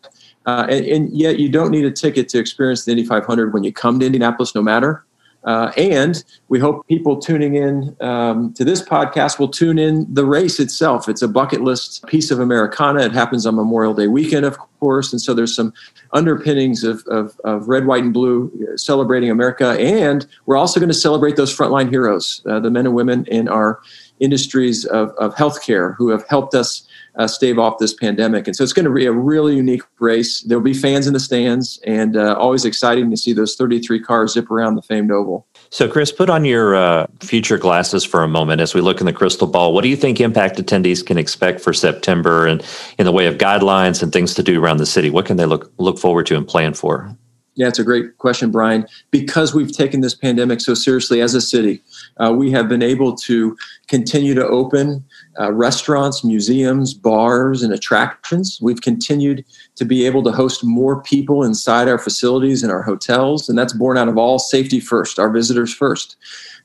Uh, 0.45 0.67
and, 0.69 0.85
and, 0.85 1.09
yet 1.17 1.39
you 1.39 1.47
don't 1.47 1.71
need 1.71 1.85
a 1.85 1.91
ticket 1.91 2.27
to 2.29 2.37
experience 2.37 2.83
the 2.83 2.91
Indy 2.91 3.05
500 3.05 3.53
when 3.53 3.63
you 3.63 3.71
come 3.71 3.99
to 3.99 4.05
Indianapolis, 4.05 4.53
no 4.53 4.61
matter. 4.61 5.05
Uh, 5.43 5.71
and 5.75 6.23
we 6.47 6.57
hope 6.57 6.87
people 6.87 7.19
tuning 7.19 7.55
in 7.55 7.95
um, 7.99 8.53
to 8.53 8.63
this 8.63 8.81
podcast 8.81 9.39
will 9.39 9.49
tune 9.49 9.77
in 9.77 10.11
the 10.13 10.25
race 10.25 10.59
itself. 10.59 11.09
It's 11.09 11.21
a 11.21 11.27
bucket 11.27 11.61
list 11.61 12.05
piece 12.07 12.31
of 12.31 12.39
Americana. 12.39 13.01
It 13.01 13.11
happens 13.11 13.45
on 13.45 13.55
Memorial 13.55 13.93
Day 13.93 14.07
weekend, 14.07 14.45
of 14.45 14.57
course. 14.79 15.11
And 15.11 15.21
so 15.21 15.33
there's 15.33 15.53
some 15.53 15.73
underpinnings 16.13 16.83
of, 16.83 17.03
of, 17.07 17.37
of 17.43 17.67
red, 17.67 17.85
white, 17.85 18.03
and 18.03 18.13
blue 18.13 18.51
uh, 18.71 18.77
celebrating 18.77 19.29
America. 19.29 19.71
And 19.79 20.25
we're 20.45 20.57
also 20.57 20.79
going 20.79 20.89
to 20.89 20.93
celebrate 20.93 21.35
those 21.35 21.55
frontline 21.55 21.89
heroes, 21.89 22.41
uh, 22.47 22.59
the 22.59 22.71
men 22.71 22.85
and 22.85 22.95
women 22.95 23.25
in 23.25 23.49
our 23.49 23.81
industries 24.21 24.85
of, 24.85 25.09
of 25.17 25.35
healthcare 25.35 25.95
who 25.97 26.09
have 26.09 26.25
helped 26.29 26.55
us 26.55 26.87
uh, 27.15 27.27
stave 27.27 27.59
off 27.59 27.77
this 27.77 27.93
pandemic. 27.93 28.47
And 28.47 28.55
so 28.55 28.63
it's 28.63 28.73
going 28.73 28.85
to 28.85 28.91
be 28.91 29.05
a 29.05 29.11
really 29.11 29.55
unique 29.55 29.83
race. 29.99 30.41
There'll 30.41 30.63
be 30.63 30.73
fans 30.73 31.07
in 31.07 31.13
the 31.13 31.19
stands, 31.19 31.79
and 31.85 32.17
uh, 32.17 32.35
always 32.35 32.65
exciting 32.65 33.09
to 33.11 33.17
see 33.17 33.33
those 33.33 33.55
33 33.55 33.99
cars 33.99 34.33
zip 34.33 34.49
around 34.49 34.75
the 34.75 34.81
famed 34.81 35.11
oval. 35.11 35.47
So, 35.69 35.87
Chris, 35.87 36.11
put 36.11 36.29
on 36.29 36.45
your 36.45 36.75
uh, 36.75 37.07
future 37.19 37.57
glasses 37.57 38.03
for 38.03 38.23
a 38.23 38.27
moment 38.27 38.61
as 38.61 38.73
we 38.73 38.81
look 38.81 38.99
in 38.99 39.05
the 39.05 39.13
crystal 39.13 39.47
ball. 39.47 39.73
What 39.73 39.83
do 39.83 39.89
you 39.89 39.95
think 39.95 40.19
M-PACT 40.19 40.57
attendees 40.57 41.05
can 41.05 41.17
expect 41.17 41.61
for 41.61 41.73
September 41.73 42.47
and 42.47 42.63
in 42.97 43.05
the 43.05 43.11
way 43.11 43.27
of 43.27 43.35
guidelines 43.35 44.01
and 44.01 44.11
things 44.11 44.33
to 44.35 44.43
do 44.43 44.61
around 44.63 44.77
the 44.77 44.85
city? 44.85 45.09
What 45.09 45.25
can 45.25 45.37
they 45.37 45.45
look 45.45 45.71
look 45.77 45.99
forward 45.99 46.25
to 46.27 46.37
and 46.37 46.47
plan 46.47 46.73
for? 46.73 47.15
Yeah, 47.55 47.67
it's 47.67 47.79
a 47.79 47.83
great 47.83 48.17
question, 48.17 48.51
Brian. 48.51 48.87
Because 49.11 49.53
we've 49.53 49.71
taken 49.71 50.01
this 50.01 50.15
pandemic 50.15 50.59
so 50.59 50.73
seriously 50.73 51.21
as 51.21 51.35
a 51.35 51.41
city, 51.41 51.81
uh, 52.17 52.33
we 52.35 52.51
have 52.51 52.67
been 52.67 52.81
able 52.81 53.15
to 53.15 53.57
continue 53.87 54.33
to 54.33 54.45
open 54.47 55.03
uh, 55.39 55.51
restaurants, 55.51 56.23
museums, 56.23 56.93
bars, 56.93 57.63
and 57.63 57.73
attractions. 57.73 58.59
We've 58.61 58.81
continued 58.81 59.45
to 59.75 59.85
be 59.85 60.05
able 60.05 60.23
to 60.23 60.31
host 60.31 60.63
more 60.63 61.01
people 61.01 61.43
inside 61.43 61.87
our 61.87 61.97
facilities 61.97 62.63
and 62.63 62.71
our 62.71 62.83
hotels, 62.83 63.49
and 63.49 63.57
that's 63.57 63.73
born 63.73 63.97
out 63.97 64.07
of 64.07 64.17
all 64.17 64.39
safety 64.39 64.79
first, 64.79 65.19
our 65.19 65.29
visitors 65.29 65.73
first. 65.73 66.17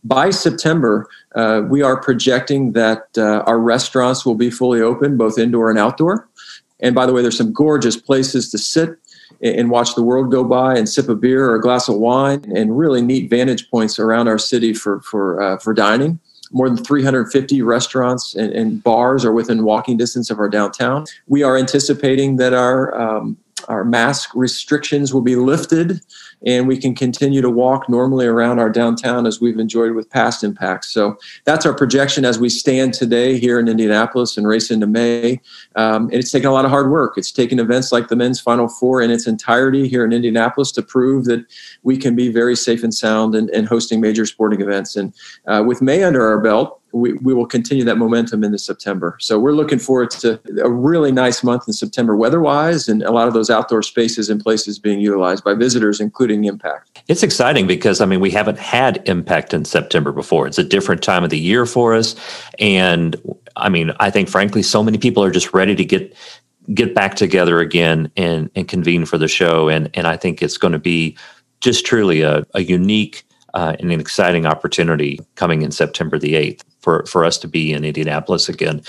By 0.05 0.31
September, 0.31 1.09
uh, 1.35 1.63
we 1.69 1.83
are 1.83 2.01
projecting 2.01 2.73
that 2.73 3.07
uh, 3.17 3.43
our 3.47 3.59
restaurants 3.59 4.25
will 4.25 4.37
be 4.37 4.51
fully 4.51 4.81
open, 4.81 5.17
both 5.17 5.39
indoor 5.39 5.71
and 5.71 5.79
outdoor. 5.79 6.29
And 6.81 6.95
by 6.95 7.07
the 7.07 7.13
way, 7.13 7.23
there's 7.23 7.37
some 7.37 7.53
gorgeous 7.53 7.97
places 7.97 8.51
to 8.53 8.59
sit 8.59 8.99
and 9.41 9.71
watch 9.71 9.95
the 9.95 10.03
world 10.03 10.31
go 10.31 10.45
by 10.45 10.77
and 10.77 10.89
sip 10.89 11.09
a 11.09 11.15
beer 11.15 11.49
or 11.49 11.55
a 11.55 11.61
glass 11.61 11.89
of 11.89 11.97
wine 11.97 12.45
and 12.55 12.77
really 12.77 13.01
neat 13.01 13.31
vantage 13.31 13.71
points 13.71 13.99
around 13.99 14.29
our 14.29 14.39
city 14.39 14.73
for 14.75 15.01
for 15.03 15.41
uh, 15.41 15.59
for 15.59 15.73
dining 15.73 16.19
more 16.51 16.69
than 16.69 16.83
350 16.83 17.61
restaurants 17.63 18.35
and, 18.35 18.53
and, 18.55 18.83
bars 18.83 19.23
are 19.23 19.33
within 19.33 19.65
walking 19.65 19.99
distance 19.99 20.31
of 20.31 20.39
our 20.39 20.49
downtown. 20.49 21.05
We 21.27 21.43
are 21.43 21.59
anticipating 21.59 22.37
that 22.37 22.55
our 22.55 22.99
um, 22.99 23.37
our 23.69 23.85
mask 23.85 24.31
restrictions 24.35 25.13
will 25.13 25.21
be 25.21 25.37
lifted 25.37 26.01
and 26.47 26.69
we 26.69 26.77
can 26.77 26.95
continue 26.95 27.41
to 27.43 27.51
walk 27.51 27.89
normally 27.89 28.27
around 28.27 28.59
our 28.59 28.71
downtown 28.71 29.27
as 29.27 29.41
we've 29.41 29.59
enjoyed 29.59 29.93
with 29.93 30.09
past 30.11 30.45
M-PACTs. 30.45 30.89
So 30.89 31.19
that's 31.45 31.67
our 31.67 31.75
projection 31.75 32.25
as 32.25 32.39
we 32.39 32.49
stand 32.49 32.95
today 32.95 33.39
here 33.39 33.59
in 33.59 33.69
Indianapolis 33.69 34.37
and 34.37 34.47
race 34.47 34.71
into 34.71 34.87
May. 34.87 35.41
Um, 35.77 36.05
and 36.05 36.15
it's 36.15 36.31
taken 36.31 36.49
a 36.49 36.53
lot 36.53 36.65
of 36.65 36.71
hard 36.71 36.91
work. 36.91 37.15
It's 37.17 37.33
taken 37.33 37.59
events 37.59 37.93
like 37.93 38.09
the 38.09 38.17
men's 38.17 38.41
Final 38.41 38.69
Four 38.69 39.03
in 39.03 39.11
its 39.11 39.27
entirety 39.27 39.89
here 39.89 40.05
in 40.05 40.13
Indianapolis 40.13 40.73
to 40.73 40.83
prove 40.83 41.25
that 41.25 41.45
we 41.83 41.97
can 41.97 42.15
be 42.15 42.31
very 42.31 42.57
safe 42.57 42.85
and 42.85 42.95
sound 42.95 43.35
and, 43.35 43.69
hosting 43.69 44.01
major 44.01 44.25
sporting 44.25 44.63
events. 44.63 44.97
And 44.97 45.13
uh, 45.47 45.63
with 45.67 45.83
May 45.83 46.03
under 46.03 46.27
our 46.27 46.41
belt, 46.41 46.81
we, 46.93 47.13
we 47.15 47.35
will 47.35 47.47
continue 47.47 47.85
that 47.85 47.97
momentum 47.97 48.45
into 48.45 48.59
September. 48.59 49.17
So 49.21 49.39
we're 49.39 49.53
looking 49.53 49.79
forward 49.79 50.11
to 50.13 50.41
a 50.63 50.71
really 50.71 51.13
nice 51.13 51.45
month 51.45 51.65
in 51.67 51.75
September 51.75 52.17
weather 52.17 52.41
wise 52.41 52.89
and 52.89 53.03
a 53.03 53.11
lot 53.11 53.29
of 53.29 53.35
those 53.35 53.51
outdoor 53.51 53.83
spaces 53.83 54.31
and 54.31 54.43
places 54.43 54.79
being 54.79 55.01
utilized 55.01 55.45
by 55.45 55.55
visitors, 55.55 56.01
including 56.01 56.28
M-PACT. 56.37 57.03
It's 57.09 57.23
exciting 57.23 57.67
because, 57.67 58.01
I 58.01 58.07
mean, 58.07 58.21
we 58.21 58.31
haven't 58.31 58.59
had 58.59 59.09
M-PACT 59.09 59.55
in 59.55 59.65
September 59.65 60.13
before. 60.13 60.47
It's 60.47 60.59
a 60.59 60.65
different 60.65 61.03
time 61.03 61.25
of 61.25 61.31
the 61.31 61.39
year 61.39 61.67
for 61.67 61.95
us. 61.95 62.15
And 62.59 63.17
I 63.57 63.69
mean, 63.69 63.93
I 64.01 64.11
think 64.11 64.29
frankly, 64.29 64.63
so 64.63 64.83
many 64.83 64.99
people 64.99 65.23
are 65.25 65.31
just 65.31 65.55
ready 65.55 65.75
to 65.75 65.85
get 65.85 66.15
get 66.75 66.95
back 66.95 67.15
together 67.15 67.61
again 67.61 68.11
and, 68.17 68.51
and 68.55 68.69
convene 68.69 69.07
for 69.07 69.17
the 69.17 69.29
show. 69.29 69.69
And, 69.69 69.89
and 69.95 70.07
I 70.07 70.17
think 70.17 70.43
it's 70.43 70.59
going 70.59 70.73
to 70.73 70.79
be 70.79 71.17
just 71.61 71.87
truly 71.87 72.21
a, 72.21 72.47
a 72.55 72.63
unique 72.63 73.25
uh, 73.55 73.77
and 73.79 73.93
an 73.93 74.01
exciting 74.01 74.47
opportunity 74.47 75.21
coming 75.35 75.63
in 75.63 75.71
September 75.71 76.19
the 76.19 76.35
8th 76.35 76.63
for, 76.81 77.05
for 77.07 77.25
us 77.25 77.39
to 77.39 77.49
be 77.49 77.73
in 77.73 77.85
Indianapolis 77.85 78.49
again. 78.49 78.83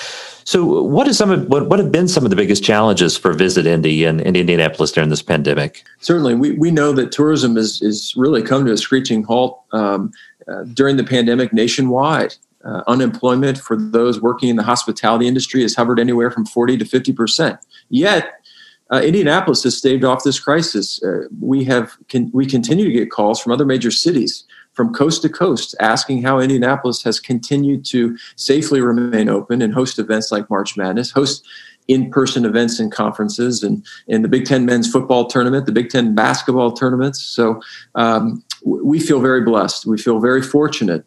So, 0.44 0.82
what 0.84 1.08
is 1.08 1.18
some 1.18 1.32
of 1.32 1.48
what, 1.48 1.68
what 1.68 1.80
have 1.80 1.92
been 1.92 2.08
some 2.08 2.24
of 2.24 2.30
the 2.30 2.36
biggest 2.36 2.64
challenges 2.64 3.18
for 3.18 3.34
Visit 3.34 3.66
Indy 3.66 4.04
and, 4.04 4.22
in 4.22 4.36
Indianapolis 4.36 4.92
during 4.92 5.10
this 5.10 5.22
pandemic? 5.22 5.84
Certainly, 6.00 6.36
we, 6.36 6.52
we 6.54 6.72
know 6.72 6.92
that 6.94 7.12
tourism 7.12 7.58
is 7.58 7.82
is 7.82 8.14
really 8.16 8.42
come 8.42 8.66
to 8.66 8.72
a 8.72 8.78
screeching 8.78 9.24
halt 9.24 9.62
um, 9.72 10.12
uh, 10.48 10.64
during 10.74 10.98
the 10.98 11.04
pandemic 11.04 11.54
nationwide. 11.54 12.36
Uh, 12.66 12.84
unemployment 12.88 13.58
for 13.58 13.78
those 13.78 14.22
working 14.22 14.50
in 14.50 14.58
the 14.58 14.64
hospitality 14.64 15.26
industry 15.26 15.62
has 15.62 15.76
hovered 15.76 15.98
anywhere 15.98 16.30
from 16.30 16.46
40 16.46 16.78
to 16.78 16.86
50 16.86 17.14
percent. 17.14 17.60
Yet, 17.90 18.34
uh, 18.92 19.02
Indianapolis 19.02 19.64
has 19.64 19.78
staved 19.78 20.04
off 20.04 20.24
this 20.24 20.40
crisis. 20.40 21.02
Uh, 21.04 21.28
we 21.40 21.64
have 21.66 21.98
we 22.32 22.46
continue 22.46 22.86
to 22.86 22.92
get 22.92 23.12
calls 23.12 23.40
from 23.40 23.52
other 23.52 23.66
major 23.66 23.92
cities 23.92 24.46
from 24.74 24.94
coast 24.94 25.22
to 25.22 25.30
coast 25.30 25.76
asking 25.80 26.22
how 26.22 26.40
Indianapolis 26.40 27.04
has 27.04 27.20
continued 27.20 27.84
to 27.84 28.18
safely 28.36 28.82
remain 28.82 29.28
open 29.28 29.62
and 29.62 29.74
host 29.74 30.00
events 30.00 30.32
like 30.32 30.50
March 30.50 30.78
Madness, 30.78 31.12
host 31.12 31.46
in-person 31.90 32.46
events 32.46 32.80
and 32.80 32.92
conferences, 32.92 33.64
and 33.64 33.86
in 34.08 34.22
the 34.22 34.28
Big 34.28 34.46
Ten 34.46 34.64
men's 34.64 34.90
football 34.90 35.26
tournament, 35.26 35.66
the 35.66 35.72
Big 35.72 35.90
Ten 35.90 36.14
basketball 36.14 36.72
tournaments. 36.72 37.22
So 37.22 37.62
um, 37.96 38.44
we 38.64 39.00
feel 39.00 39.20
very 39.20 39.42
blessed. 39.42 39.86
We 39.86 39.98
feel 39.98 40.20
very 40.20 40.42
fortunate 40.42 41.04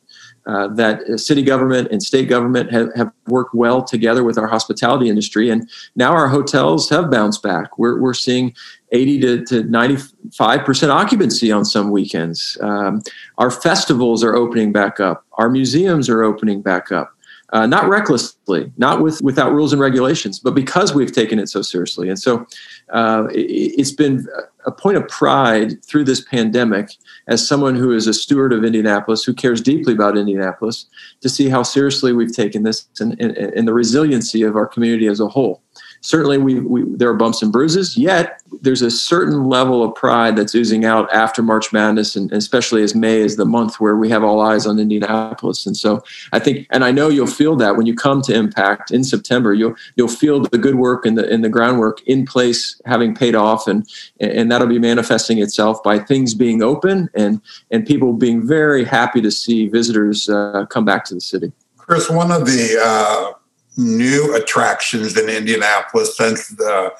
uh, 0.46 0.68
that 0.68 1.20
city 1.20 1.42
government 1.42 1.88
and 1.92 2.02
state 2.02 2.28
government 2.28 2.72
have, 2.72 2.92
have, 2.94 3.12
worked 3.28 3.54
well 3.54 3.80
together 3.82 4.24
with 4.24 4.36
our 4.36 4.48
hospitality 4.48 5.08
industry. 5.08 5.48
And 5.48 5.70
now 5.94 6.12
our 6.12 6.26
hotels 6.26 6.88
have 6.88 7.08
bounced 7.08 7.40
back. 7.40 7.78
We're, 7.78 8.00
we're 8.00 8.14
seeing 8.14 8.52
80 8.90 9.20
to, 9.20 9.44
to 9.44 9.62
95% 9.62 10.88
occupancy 10.88 11.52
on 11.52 11.64
some 11.64 11.92
weekends. 11.92 12.58
Um, 12.60 13.00
our 13.38 13.50
festivals 13.50 14.24
are 14.24 14.34
opening 14.34 14.72
back 14.72 14.98
up. 14.98 15.24
Our 15.34 15.48
museums 15.48 16.08
are 16.08 16.24
opening 16.24 16.62
back 16.62 16.90
up. 16.90 17.14
Uh, 17.52 17.66
not 17.66 17.86
recklessly, 17.86 18.72
not 18.78 19.02
with 19.02 19.20
without 19.20 19.52
rules 19.52 19.74
and 19.74 19.82
regulations, 19.82 20.38
but 20.38 20.54
because 20.54 20.94
we've 20.94 21.12
taken 21.12 21.38
it 21.38 21.50
so 21.50 21.60
seriously. 21.60 22.08
And 22.08 22.18
so 22.18 22.46
uh, 22.94 23.26
it, 23.30 23.78
has 23.78 23.92
been 23.92 24.26
a 24.64 24.72
point 24.72 24.96
of 24.96 25.06
pride 25.08 25.84
through 25.84 26.04
this 26.04 26.22
pandemic 26.22 26.92
as 27.26 27.46
someone 27.46 27.74
who 27.74 27.92
is 27.92 28.06
a 28.06 28.14
steward 28.14 28.54
of 28.54 28.64
Indianapolis, 28.64 29.22
who 29.22 29.34
cares 29.34 29.60
deeply 29.60 29.92
about 29.92 30.16
Indianapolis, 30.16 30.86
to 31.20 31.28
see 31.28 31.50
how 31.50 31.62
seriously 31.62 32.14
we've 32.14 32.34
taken 32.34 32.62
this 32.62 32.88
and, 33.00 33.20
and, 33.20 33.36
and 33.36 33.68
the 33.68 33.74
resiliency 33.74 34.42
of 34.42 34.56
our 34.56 34.66
community 34.66 35.06
as 35.06 35.20
a 35.20 35.28
whole 35.28 35.62
certainly 36.02 36.36
we, 36.36 36.60
we, 36.60 36.82
there 36.96 37.08
are 37.08 37.14
bumps 37.14 37.42
and 37.42 37.50
bruises 37.50 37.96
yet 37.96 38.40
there's 38.60 38.82
a 38.82 38.90
certain 38.90 39.44
level 39.44 39.82
of 39.82 39.94
pride 39.94 40.36
that's 40.36 40.54
oozing 40.54 40.84
out 40.84 41.12
after 41.12 41.42
march 41.42 41.72
madness 41.72 42.14
and 42.14 42.30
especially 42.32 42.82
as 42.82 42.94
may 42.94 43.20
is 43.20 43.36
the 43.36 43.44
month 43.44 43.80
where 43.80 43.96
we 43.96 44.10
have 44.10 44.22
all 44.22 44.40
eyes 44.40 44.66
on 44.66 44.78
indianapolis. 44.78 45.64
And 45.64 45.76
so 45.76 46.02
i 46.32 46.38
think 46.38 46.66
and 46.70 46.84
i 46.84 46.90
know 46.90 47.08
you'll 47.08 47.26
feel 47.26 47.56
that 47.56 47.76
when 47.76 47.86
you 47.86 47.94
come 47.94 48.20
to 48.22 48.34
M-PACT 48.34 48.90
in 48.90 49.04
september 49.04 49.54
you'll 49.54 49.74
you'll 49.96 50.08
feel 50.08 50.40
the 50.40 50.58
good 50.58 50.74
work 50.74 51.06
and 51.06 51.16
the 51.16 51.28
and 51.32 51.44
the 51.44 51.48
groundwork 51.48 52.02
in 52.02 52.26
place 52.26 52.80
having 52.84 53.14
paid 53.14 53.34
off 53.34 53.66
and 53.66 53.88
and 54.20 54.50
that'll 54.50 54.66
be 54.66 54.78
manifesting 54.78 55.38
itself 55.38 55.82
by 55.82 55.98
things 55.98 56.34
being 56.34 56.62
open 56.62 57.08
and 57.14 57.40
and 57.70 57.86
people 57.86 58.12
being 58.12 58.46
very 58.46 58.84
happy 58.84 59.20
to 59.20 59.30
see 59.30 59.68
visitors 59.68 60.28
uh, 60.28 60.66
come 60.66 60.84
back 60.84 61.04
to 61.04 61.14
the 61.14 61.20
city. 61.20 61.52
Chris 61.76 62.10
one 62.10 62.30
of 62.30 62.44
the 62.44 62.78
uh 62.82 63.32
new 63.76 64.34
attractions 64.34 65.16
in 65.16 65.28
Indianapolis 65.28 66.16
since 66.16 66.48
the 66.48 66.92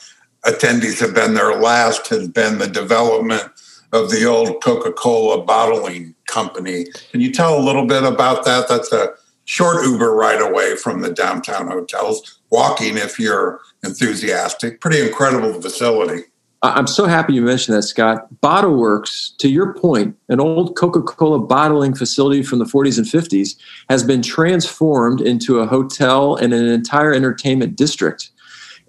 attendees 0.45 1.01
have 1.01 1.15
been 1.15 1.35
there 1.35 1.55
last 1.55 2.09
has 2.09 2.29
been 2.29 2.59
the 2.59 2.67
development 2.67 3.45
of 3.93 4.11
the 4.11 4.25
old 4.25 4.63
Coca 4.63 4.93
Cola 4.93 5.43
bottling 5.45 6.15
company. 6.27 6.87
Can 7.11 7.21
you 7.21 7.31
tell 7.31 7.59
a 7.59 7.63
little 7.63 7.87
bit 7.87 8.03
about 8.03 8.45
that? 8.45 8.69
That's 8.69 8.93
a 8.93 9.11
short 9.45 9.85
Uber 9.85 10.15
ride 10.15 10.41
away 10.41 10.77
from 10.77 11.03
the 11.03 11.13
downtown 11.13 11.69
hotels, 11.69 12.41
walking 12.51 12.97
if 12.97 13.19
you're 13.19 13.61
enthusiastic. 13.85 14.81
Pretty 14.81 15.01
incredible 15.01 15.61
facility. 15.61 16.25
I'm 16.63 16.87
so 16.87 17.07
happy 17.07 17.35
you 17.35 17.43
mentioned 17.43 17.77
that, 17.77 17.83
Scott. 17.83 18.41
Bottle 18.41 18.77
Works, 18.77 19.35
to 19.39 19.49
your 19.49 19.75
point, 19.75 20.17
an 20.29 20.39
old 20.39 20.77
Coca 20.77 21.03
Cola 21.03 21.41
bottling 21.41 21.93
facility 21.93 22.43
from 22.43 22.61
the 22.61 22.65
40s 22.65 22.99
and 22.99 23.07
50s, 23.07 23.57
has 23.89 24.05
been 24.05 24.23
transformed 24.23 25.21
into 25.21 25.59
a 25.59 25.67
hotel 25.67 26.37
and 26.37 26.55
an 26.55 26.67
entire 26.67 27.13
entertainment 27.13 27.75
district. 27.75 28.31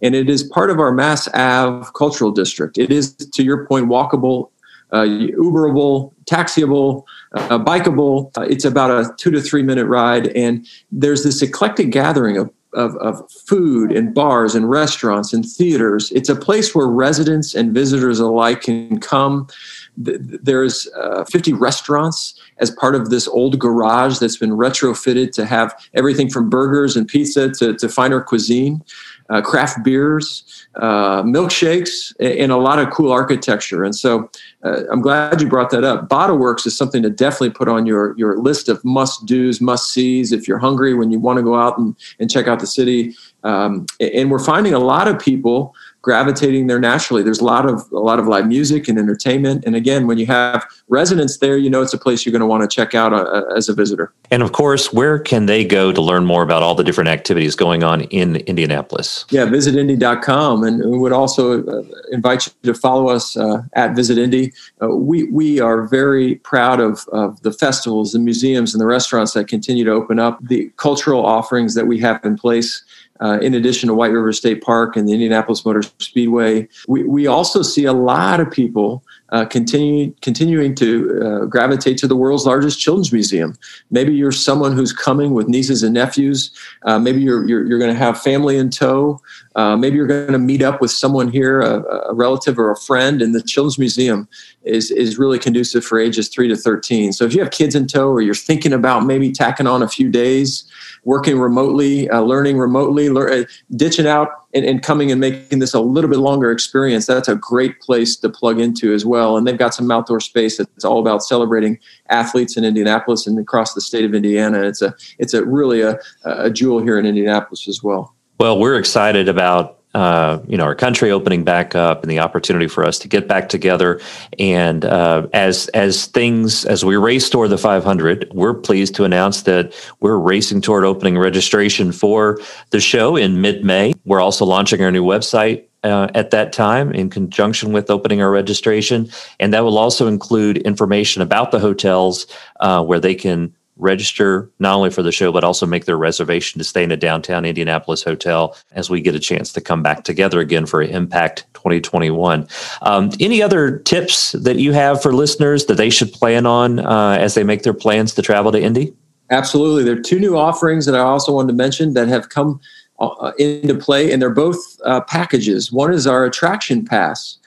And 0.04 0.14
it 0.14 0.30
is 0.30 0.44
part 0.44 0.70
of 0.70 0.80
our 0.80 0.92
Mass 0.92 1.28
Ave 1.30 1.90
cultural 1.96 2.30
district. 2.30 2.78
It 2.78 2.92
is, 2.92 3.16
to 3.16 3.44
your 3.44 3.66
point, 3.66 3.88
walkable, 3.88 4.50
uh, 4.92 5.06
Uberable, 5.06 6.14
taxiable, 6.28 7.08
uh, 7.34 7.58
bikeable. 7.58 8.32
Uh, 8.38 8.42
it's 8.42 8.66
about 8.66 8.92
a 8.92 9.12
two 9.18 9.32
to 9.32 9.42
three 9.42 9.64
minute 9.64 9.88
ride. 9.88 10.28
And 10.28 10.68
there's 10.92 11.24
this 11.24 11.42
eclectic 11.42 11.90
gathering 11.90 12.38
of 12.38 12.52
of, 12.74 12.96
of 12.98 13.30
food 13.32 13.92
and 13.92 14.14
bars 14.14 14.56
and 14.56 14.70
restaurants 14.70 15.34
and 15.34 15.46
theaters. 15.46 16.12
It's 16.12 16.30
a 16.30 16.36
place 16.36 16.74
where 16.74 16.88
residents 16.88 17.54
and 17.54 17.74
visitors 17.74 18.20
alike 18.20 18.62
can 18.62 19.00
come. 19.00 19.48
There's 19.96 20.88
uh, 20.98 21.24
50 21.26 21.54
restaurants 21.54 22.40
as 22.58 22.72
part 22.72 22.96
of 22.96 23.10
this 23.10 23.28
old 23.28 23.60
garage 23.60 24.20
that's 24.20 24.38
been 24.38 24.52
retrofitted 24.52 25.32
to 25.34 25.46
have 25.46 25.74
everything 25.94 26.30
from 26.30 26.50
burgers 26.50 26.96
and 26.96 27.08
pizza 27.08 27.50
to, 27.50 27.76
to 27.76 27.90
finer 27.90 28.22
cuisine 28.22 28.84
uh, 29.30 29.42
craft 29.42 29.84
beers, 29.84 30.68
uh, 30.76 31.24
milkshakes, 31.24 32.14
and 32.20 32.52
a 32.52 32.58
lot 32.58 32.80
of 32.80 32.90
cool 32.92 33.12
architecture. 33.12 33.84
And 33.84 33.96
so 33.96 34.30
uh, 34.64 34.82
I'm 34.92 35.02
glad 35.02 35.42
you 35.42 35.48
brought 35.48 35.70
that 35.72 35.84
up. 35.84 36.10
Bottle 36.10 36.38
Works 36.38 36.66
is 36.66 36.78
something 36.78 37.02
to 37.04 37.10
definitely 37.10 37.52
put 37.52 37.68
on 37.68 37.86
your, 37.86 38.18
your 38.18 38.38
list 38.38 38.70
of 38.70 38.84
must 38.84 39.26
do's, 39.26 39.62
must 39.62 39.92
sees 39.92 40.32
if 40.32 40.48
you're 40.48 40.60
hungry 40.60 40.94
when 40.94 41.12
you 41.12 41.20
want 41.20 41.38
to 41.38 41.44
go 41.44 41.56
out 41.56 41.78
and, 41.78 41.96
and 42.20 42.30
check 42.30 42.48
out 42.48 42.60
the 42.60 42.68
city. 42.68 43.16
Um, 43.44 43.86
and 44.00 44.32
we're 44.32 44.40
finding 44.40 44.74
a 44.74 44.80
lot 44.80 45.08
of 45.08 45.20
people 45.20 45.76
gravitating 46.04 46.68
there 46.68 46.80
naturally. 46.80 47.24
There's 47.24 47.40
a 47.40 47.46
lot 47.46 47.68
of 47.68 47.92
a 47.92 48.00
lot 48.00 48.20
of 48.20 48.28
live 48.28 48.48
music 48.48 48.88
and 48.88 49.00
entertainment, 49.00 49.64
and 49.66 49.76
again, 49.76 50.06
when 50.06 50.20
you 50.20 50.28
have 50.28 50.64
residents 50.90 51.38
there, 51.38 51.58
you 51.58 51.70
know 51.70 51.82
it's 51.82 51.94
a 51.94 51.98
place 51.98 52.26
you're 52.26 52.32
going 52.32 52.42
to 52.42 52.46
want 52.46 52.70
to 52.70 52.74
check 52.74 52.94
out 52.94 53.14
uh, 53.14 53.44
as 53.56 53.70
a 53.70 53.74
visitor. 53.74 54.14
And 54.30 54.44
of 54.44 54.52
course, 54.52 54.94
where 54.94 55.18
can 55.18 55.48
they 55.48 55.66
go 55.66 55.92
to 55.92 56.02
learn 56.02 56.26
more 56.26 56.44
about 56.44 56.62
all 56.62 56.76
the 56.76 56.84
different 56.84 57.10
activities 57.10 57.56
going 57.56 57.84
on 57.84 58.02
in 58.02 58.36
Indianapolis? 58.36 59.26
Yeah, 59.30 59.46
visitindy.com, 59.46 60.64
and 60.64 60.92
we 60.92 60.98
would 60.98 61.14
also 61.14 61.66
uh, 61.66 61.84
invite 62.12 62.46
you 62.48 62.74
to 62.74 62.80
follow 62.80 63.10
us 63.10 63.36
uh, 63.36 63.64
at 63.74 63.96
Visit 63.96 64.18
Indy. 64.18 64.54
Uh, 64.82 64.90
we 64.90 65.24
we 65.32 65.60
are 65.60 65.88
very 65.88 66.36
proud 66.36 66.80
of 66.80 67.08
of 67.08 67.42
the 67.42 67.54
festivals, 67.54 68.12
the 68.12 68.20
museums, 68.20 68.76
and 68.76 68.82
the 68.82 68.86
restaurants 68.86 69.34
that 69.34 69.48
continue 69.48 69.86
to 69.86 69.92
open 69.92 70.20
up, 70.20 70.38
the 70.46 70.70
cultural 70.76 71.26
offerings 71.26 71.76
that 71.76 71.88
we 71.88 71.98
have 72.00 72.24
in 72.26 72.38
place 72.38 72.84
uh, 73.22 73.40
in 73.42 73.54
addition 73.54 73.88
to 73.88 73.94
White 73.94 74.12
River 74.12 74.34
State 74.34 74.62
Park 74.62 74.96
and 74.96 75.08
the 75.08 75.14
Indianapolis 75.14 75.66
Motor 75.66 75.84
Speedway. 76.00 76.68
We, 76.88 77.04
we 77.04 77.28
also 77.28 77.62
see 77.62 77.86
a 77.86 77.94
lot 77.94 78.40
of 78.40 78.50
people 78.52 79.04
uh, 79.30 79.46
continue, 79.46 80.14
continuing 80.22 80.76
to 80.76 81.22
uh, 81.24 81.46
gravitate 81.46 81.98
to 81.98 82.08
the 82.08 82.16
world's 82.16 82.46
largest 82.46 82.80
children's 82.80 83.12
museum. 83.12 83.58
Maybe 83.90 84.14
you're 84.14 84.32
someone 84.32 84.74
who's 84.74 84.94
coming 84.94 85.34
with 85.34 85.48
nieces 85.48 85.82
and 85.82 85.94
nephews. 85.94 86.52
Uh, 86.84 87.00
maybe 87.00 87.22
you're, 87.22 87.48
you're, 87.48 87.66
you're 87.66 87.80
going 87.80 87.92
to 87.92 87.98
have 87.98 88.22
family 88.22 88.58
in 88.58 88.70
tow. 88.70 89.20
Uh, 89.56 89.76
maybe 89.76 89.96
you're 89.96 90.08
going 90.08 90.32
to 90.32 90.40
meet 90.40 90.62
up 90.62 90.82
with 90.82 90.92
someone 90.92 91.32
here, 91.32 91.62
a, 91.62 91.82
a, 92.10 92.14
relative 92.14 92.60
or 92.60 92.72
a 92.72 92.76
friend, 92.76 93.22
and 93.22 93.34
the 93.34 93.42
Children's 93.42 93.80
Museum 93.80 94.28
is, 94.64 94.92
is 94.92 95.18
really 95.18 95.40
conducive 95.40 95.84
for 95.84 96.00
ages 96.00 96.30
3 96.30 96.48
to 96.50 96.56
13. 96.56 97.14
So 97.14 97.26
if 97.26 97.34
you 97.34 97.42
have 97.42 97.52
kids 97.52 97.76
in 97.76 97.88
tow 97.88 98.10
or 98.10 98.22
you're 98.22 98.36
thinking 98.36 98.74
about 98.74 99.06
maybe 99.06 99.32
tacking 99.32 99.68
on 99.68 99.82
a 99.82 99.88
few 99.88 100.10
days, 100.10 100.64
working 101.06 101.40
remotely, 101.40 102.10
uh, 102.10 102.22
learning 102.22 102.58
remotely, 102.58 103.10
lear- 103.10 103.48
ditching 103.76 104.08
out 104.08 104.30
and, 104.54 104.66
and, 104.66 104.82
coming 104.82 105.12
and 105.12 105.20
making 105.20 105.60
this 105.60 105.74
a 105.74 105.80
little 105.80 106.10
bit 106.10 106.20
longer 106.20 106.52
experience, 106.52 107.06
that's 107.06 107.28
a 107.28 107.36
great 107.36 107.80
place 107.82 108.16
to 108.18 108.30
plug 108.30 108.60
into 108.60 108.94
as 108.94 109.06
well. 109.06 109.38
And 109.38 109.46
they've 109.46 109.58
got 109.58 109.74
some 109.74 109.90
outdoor 109.92 110.20
space 110.20 110.58
that's 110.58 110.86
all 110.86 111.00
about 111.00 111.24
celebrating 111.24 111.80
athletes 112.10 112.56
in 112.58 112.64
Indianapolis 112.64 113.28
and 113.28 113.38
across 113.40 113.74
the 113.74 113.82
state 113.82 114.06
of 114.06 114.14
Indiana. 114.14 114.62
It's 114.64 114.82
a 114.82 114.96
it's 115.20 115.34
a 115.34 115.44
really 115.44 115.82
a, 115.82 116.00
a 116.24 116.50
jewel 116.50 116.82
here 116.82 116.98
in 116.98 117.06
Indianapolis 117.06 117.68
as 117.68 117.84
well. 117.84 118.16
Well, 118.40 118.60
we're 118.60 118.78
excited 118.78 119.30
about 119.30 119.83
uh, 119.94 120.40
you 120.48 120.58
know 120.58 120.64
our 120.64 120.76
country 120.76 121.12
opening 121.12 121.44
back 121.44 121.76
up 121.76 122.04
and 122.04 122.12
the 122.12 122.20
opportunity 122.20 122.68
for 122.68 122.86
us 122.86 123.00
to 123.00 123.08
get 123.08 123.28
back 123.28 123.50
together. 123.50 124.00
And 124.40 124.86
uh, 124.86 125.28
as 125.34 125.68
as 125.70 126.08
things 126.08 126.66
as 126.66 126.84
we 126.84 126.96
race 126.96 127.30
toward 127.30 127.50
the 127.50 127.58
500, 127.58 128.32
we're 128.34 128.54
pleased 128.54 128.96
to 128.96 129.04
announce 129.04 129.44
that 129.44 129.74
we're 130.00 130.18
racing 130.18 130.62
toward 130.62 130.86
opening 130.86 131.18
registration 131.18 131.92
for 131.92 132.40
the 132.72 132.80
show 132.80 133.16
in 133.16 133.42
mid 133.42 133.64
May. 133.64 133.94
We're 134.06 134.22
also 134.22 134.46
launching 134.46 134.82
our 134.84 134.92
new 134.92 135.04
website 135.04 135.66
uh, 135.84 136.08
at 136.16 136.32
that 136.32 136.54
time 136.54 136.92
in 136.92 137.10
conjunction 137.10 137.74
with 137.74 137.90
opening 137.90 138.22
our 138.22 138.32
registration. 138.32 139.10
And 139.40 139.54
that 139.54 139.64
will 139.64 139.78
also 139.78 140.08
include 140.08 140.58
information 140.60 141.22
about 141.22 141.52
the 141.52 141.60
hotels 141.60 142.26
uh, 142.60 142.84
where 142.84 143.00
they 143.00 143.16
can 143.16 143.54
register 143.78 144.50
not 144.60 144.76
only 144.76 144.90
for 144.90 145.02
the 145.02 145.12
show, 145.12 145.32
but 145.32 145.44
also 145.44 145.66
make 145.66 145.86
their 145.86 145.98
reservation 145.98 146.60
to 146.60 146.64
stay 146.64 146.84
in 146.84 146.92
a 146.92 146.98
downtown 146.98 147.46
Indianapolis 147.46 148.04
hotel 148.04 148.56
as 148.72 148.90
we 148.90 149.02
get 149.02 149.16
a 149.16 149.20
chance 149.20 149.52
to 149.54 149.62
come 149.62 149.82
back 149.82 150.04
together 150.04 150.40
again 150.40 150.66
for 150.66 150.82
M-PACT 150.82 151.46
2021. 151.54 152.48
Um, 152.82 153.12
any 153.20 153.42
other 153.42 153.80
tips 153.80 154.34
that 154.34 154.58
you 154.58 154.74
have 154.74 155.02
for 155.02 155.14
listeners 155.14 155.66
that 155.66 155.76
they 155.76 155.90
should 155.90 156.12
plan 156.12 156.46
on 156.46 156.80
uh, 156.80 157.18
as 157.20 157.34
they 157.34 157.44
make 157.44 157.64
their 157.64 157.74
plans 157.74 158.14
to 158.16 158.22
travel 158.22 158.52
to 158.52 158.62
Indy? 158.62 158.94
Absolutely. 159.30 159.84
There 159.84 159.98
are 159.98 160.02
two 160.02 160.20
new 160.20 160.38
offerings 160.38 160.86
that 160.86 160.96
I 160.96 161.00
also 161.00 161.34
wanted 161.34 161.48
to 161.48 161.54
mention 161.54 161.94
that 161.94 162.08
have 162.08 162.30
come 162.30 162.60
uh, 163.00 163.32
into 163.40 163.76
play, 163.76 164.12
and 164.12 164.22
they're 164.22 164.30
both 164.30 164.58
uh, 164.86 165.02
packages. 165.02 165.72
One 165.72 165.94
is 165.94 166.06
our 166.06 166.26
attraction 166.26 166.86
pass 166.86 167.38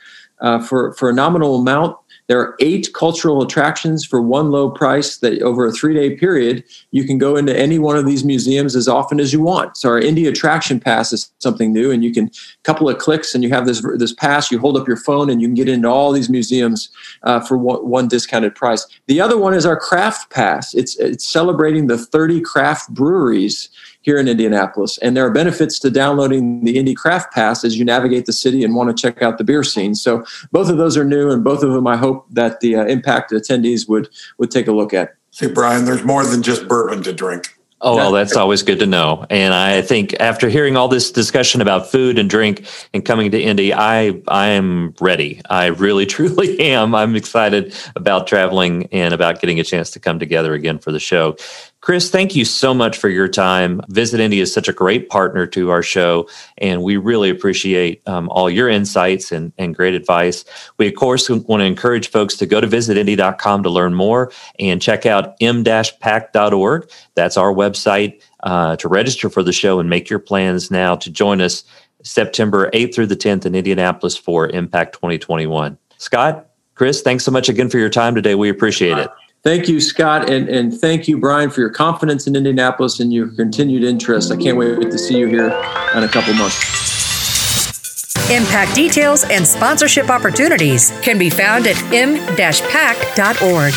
uh, 0.40 0.60
for 0.60 0.92
for 0.94 1.08
a 1.08 1.12
nominal 1.12 1.60
amount. 1.60 1.96
There 2.28 2.40
are 2.40 2.56
eight 2.60 2.92
cultural 2.92 3.42
attractions 3.42 4.04
for 4.04 4.20
one 4.20 4.50
low 4.50 4.70
price 4.70 5.18
that 5.18 5.40
over 5.42 5.66
a 5.66 5.72
three 5.72 5.94
day 5.94 6.16
period, 6.16 6.64
you 6.90 7.04
can 7.04 7.18
go 7.18 7.36
into 7.36 7.56
any 7.56 7.78
one 7.78 7.96
of 7.96 8.06
these 8.06 8.24
museums 8.24 8.74
as 8.74 8.88
often 8.88 9.20
as 9.20 9.32
you 9.32 9.40
want. 9.40 9.76
So 9.76 9.90
our 9.90 9.98
Indy 9.98 10.26
attraction 10.26 10.80
pass 10.80 11.12
is 11.12 11.30
something 11.38 11.72
new 11.72 11.90
and 11.90 12.02
you 12.02 12.12
can 12.12 12.26
a 12.26 12.30
couple 12.64 12.88
of 12.88 12.98
clicks 12.98 13.34
and 13.34 13.44
you 13.44 13.50
have 13.50 13.66
this, 13.66 13.84
this 13.96 14.12
pass, 14.12 14.50
you 14.50 14.58
hold 14.58 14.76
up 14.76 14.88
your 14.88 14.96
phone 14.96 15.30
and 15.30 15.40
you 15.40 15.48
can 15.48 15.54
get 15.54 15.68
into 15.68 15.88
all 15.88 16.12
these 16.12 16.28
museums 16.28 16.90
uh, 17.22 17.40
for 17.40 17.56
one, 17.56 17.86
one 17.88 18.08
discounted 18.08 18.54
price. 18.54 18.86
The 19.06 19.20
other 19.20 19.38
one 19.38 19.54
is 19.54 19.64
our 19.64 19.78
craft 19.78 20.30
pass. 20.30 20.74
It's, 20.74 20.98
it's 20.98 21.24
celebrating 21.24 21.86
the 21.86 21.98
30 21.98 22.40
craft 22.40 22.90
breweries 22.90 23.68
here 24.06 24.18
in 24.18 24.28
Indianapolis. 24.28 24.98
And 24.98 25.16
there 25.16 25.26
are 25.26 25.32
benefits 25.32 25.80
to 25.80 25.90
downloading 25.90 26.64
the 26.64 26.78
Indy 26.78 26.94
Craft 26.94 27.34
Pass 27.34 27.64
as 27.64 27.76
you 27.76 27.84
navigate 27.84 28.24
the 28.24 28.32
city 28.32 28.62
and 28.62 28.74
want 28.74 28.88
to 28.88 28.94
check 28.94 29.20
out 29.20 29.36
the 29.36 29.44
beer 29.44 29.64
scene. 29.64 29.96
So 29.96 30.24
both 30.52 30.70
of 30.70 30.78
those 30.78 30.96
are 30.96 31.04
new, 31.04 31.28
and 31.30 31.42
both 31.42 31.64
of 31.64 31.72
them 31.72 31.88
I 31.88 31.96
hope 31.96 32.24
that 32.30 32.60
the 32.60 32.76
uh, 32.76 32.84
M-PACT 32.84 33.32
attendees 33.32 33.88
would 33.88 34.08
would 34.38 34.50
take 34.50 34.68
a 34.68 34.72
look 34.72 34.94
at. 34.94 35.16
See, 35.32 35.48
Brian, 35.48 35.84
there's 35.84 36.04
more 36.04 36.24
than 36.24 36.42
just 36.42 36.66
bourbon 36.68 37.02
to 37.02 37.12
drink. 37.12 37.56
Oh, 37.82 37.94
well, 37.94 38.10
that's 38.10 38.36
always 38.36 38.62
good 38.62 38.78
to 38.78 38.86
know. 38.86 39.26
And 39.28 39.52
I 39.52 39.82
think 39.82 40.18
after 40.18 40.48
hearing 40.48 40.78
all 40.78 40.88
this 40.88 41.12
discussion 41.12 41.60
about 41.60 41.90
food 41.90 42.18
and 42.18 42.30
drink 42.30 42.66
and 42.94 43.04
coming 43.04 43.30
to 43.32 43.40
Indy, 43.40 43.74
I 43.74 44.22
I 44.28 44.48
am 44.48 44.94
ready. 44.98 45.42
I 45.50 45.66
really 45.66 46.06
truly 46.16 46.58
am. 46.60 46.94
I'm 46.94 47.14
excited 47.16 47.74
about 47.94 48.26
traveling 48.26 48.88
and 48.92 49.12
about 49.12 49.40
getting 49.40 49.60
a 49.60 49.64
chance 49.64 49.90
to 49.90 50.00
come 50.00 50.18
together 50.18 50.54
again 50.54 50.78
for 50.78 50.90
the 50.90 51.00
show. 51.00 51.36
Chris, 51.80 52.10
thank 52.10 52.34
you 52.34 52.44
so 52.44 52.74
much 52.74 52.96
for 52.96 53.08
your 53.08 53.28
time. 53.28 53.80
Visit 53.88 54.18
Indy 54.18 54.40
is 54.40 54.52
such 54.52 54.66
a 54.66 54.72
great 54.72 55.08
partner 55.08 55.46
to 55.46 55.70
our 55.70 55.82
show, 55.82 56.28
and 56.58 56.82
we 56.82 56.96
really 56.96 57.30
appreciate 57.30 58.02
um, 58.08 58.28
all 58.30 58.50
your 58.50 58.68
insights 58.68 59.30
and, 59.30 59.52
and 59.56 59.74
great 59.74 59.94
advice. 59.94 60.44
We, 60.78 60.88
of 60.88 60.94
course, 60.94 61.28
want 61.28 61.60
to 61.60 61.64
encourage 61.64 62.10
folks 62.10 62.34
to 62.38 62.46
go 62.46 62.60
to 62.60 62.66
visitindy.com 62.66 63.62
to 63.62 63.70
learn 63.70 63.94
more 63.94 64.32
and 64.58 64.82
check 64.82 65.06
out 65.06 65.36
m-pact.org. 65.40 66.90
That's 67.14 67.36
our 67.36 67.52
website 67.52 68.20
uh, 68.40 68.76
to 68.76 68.88
register 68.88 69.30
for 69.30 69.44
the 69.44 69.52
show 69.52 69.78
and 69.78 69.88
make 69.88 70.10
your 70.10 70.18
plans 70.18 70.70
now 70.70 70.96
to 70.96 71.10
join 71.10 71.40
us 71.40 71.62
September 72.02 72.70
8th 72.70 72.94
through 72.94 73.06
the 73.06 73.16
10th 73.16 73.46
in 73.46 73.54
Indianapolis 73.54 74.16
for 74.16 74.48
M-PACT 74.48 74.94
2021. 74.94 75.78
Scott, 75.98 76.48
Chris, 76.74 77.00
thanks 77.02 77.24
so 77.24 77.30
much 77.30 77.48
again 77.48 77.70
for 77.70 77.78
your 77.78 77.90
time 77.90 78.14
today. 78.14 78.34
We 78.34 78.48
appreciate 78.48 78.98
it. 78.98 79.10
Thank 79.46 79.68
you, 79.68 79.78
Scott, 79.80 80.28
and, 80.28 80.48
and 80.48 80.76
thank 80.76 81.06
you, 81.06 81.18
Brian, 81.18 81.50
for 81.50 81.60
your 81.60 81.70
confidence 81.70 82.26
in 82.26 82.34
Indianapolis 82.34 82.98
and 82.98 83.12
your 83.12 83.28
continued 83.28 83.84
interest. 83.84 84.32
I 84.32 84.36
can't 84.36 84.58
wait 84.58 84.80
to 84.80 84.98
see 84.98 85.16
you 85.16 85.28
here 85.28 85.50
in 85.94 86.02
a 86.02 86.08
couple 86.08 86.34
months. 86.34 88.16
M-PACT 88.28 88.74
details 88.74 89.22
and 89.22 89.46
sponsorship 89.46 90.10
opportunities 90.10 90.90
can 91.00 91.16
be 91.16 91.30
found 91.30 91.68
at 91.68 91.80
m-pact.org. 91.92 93.72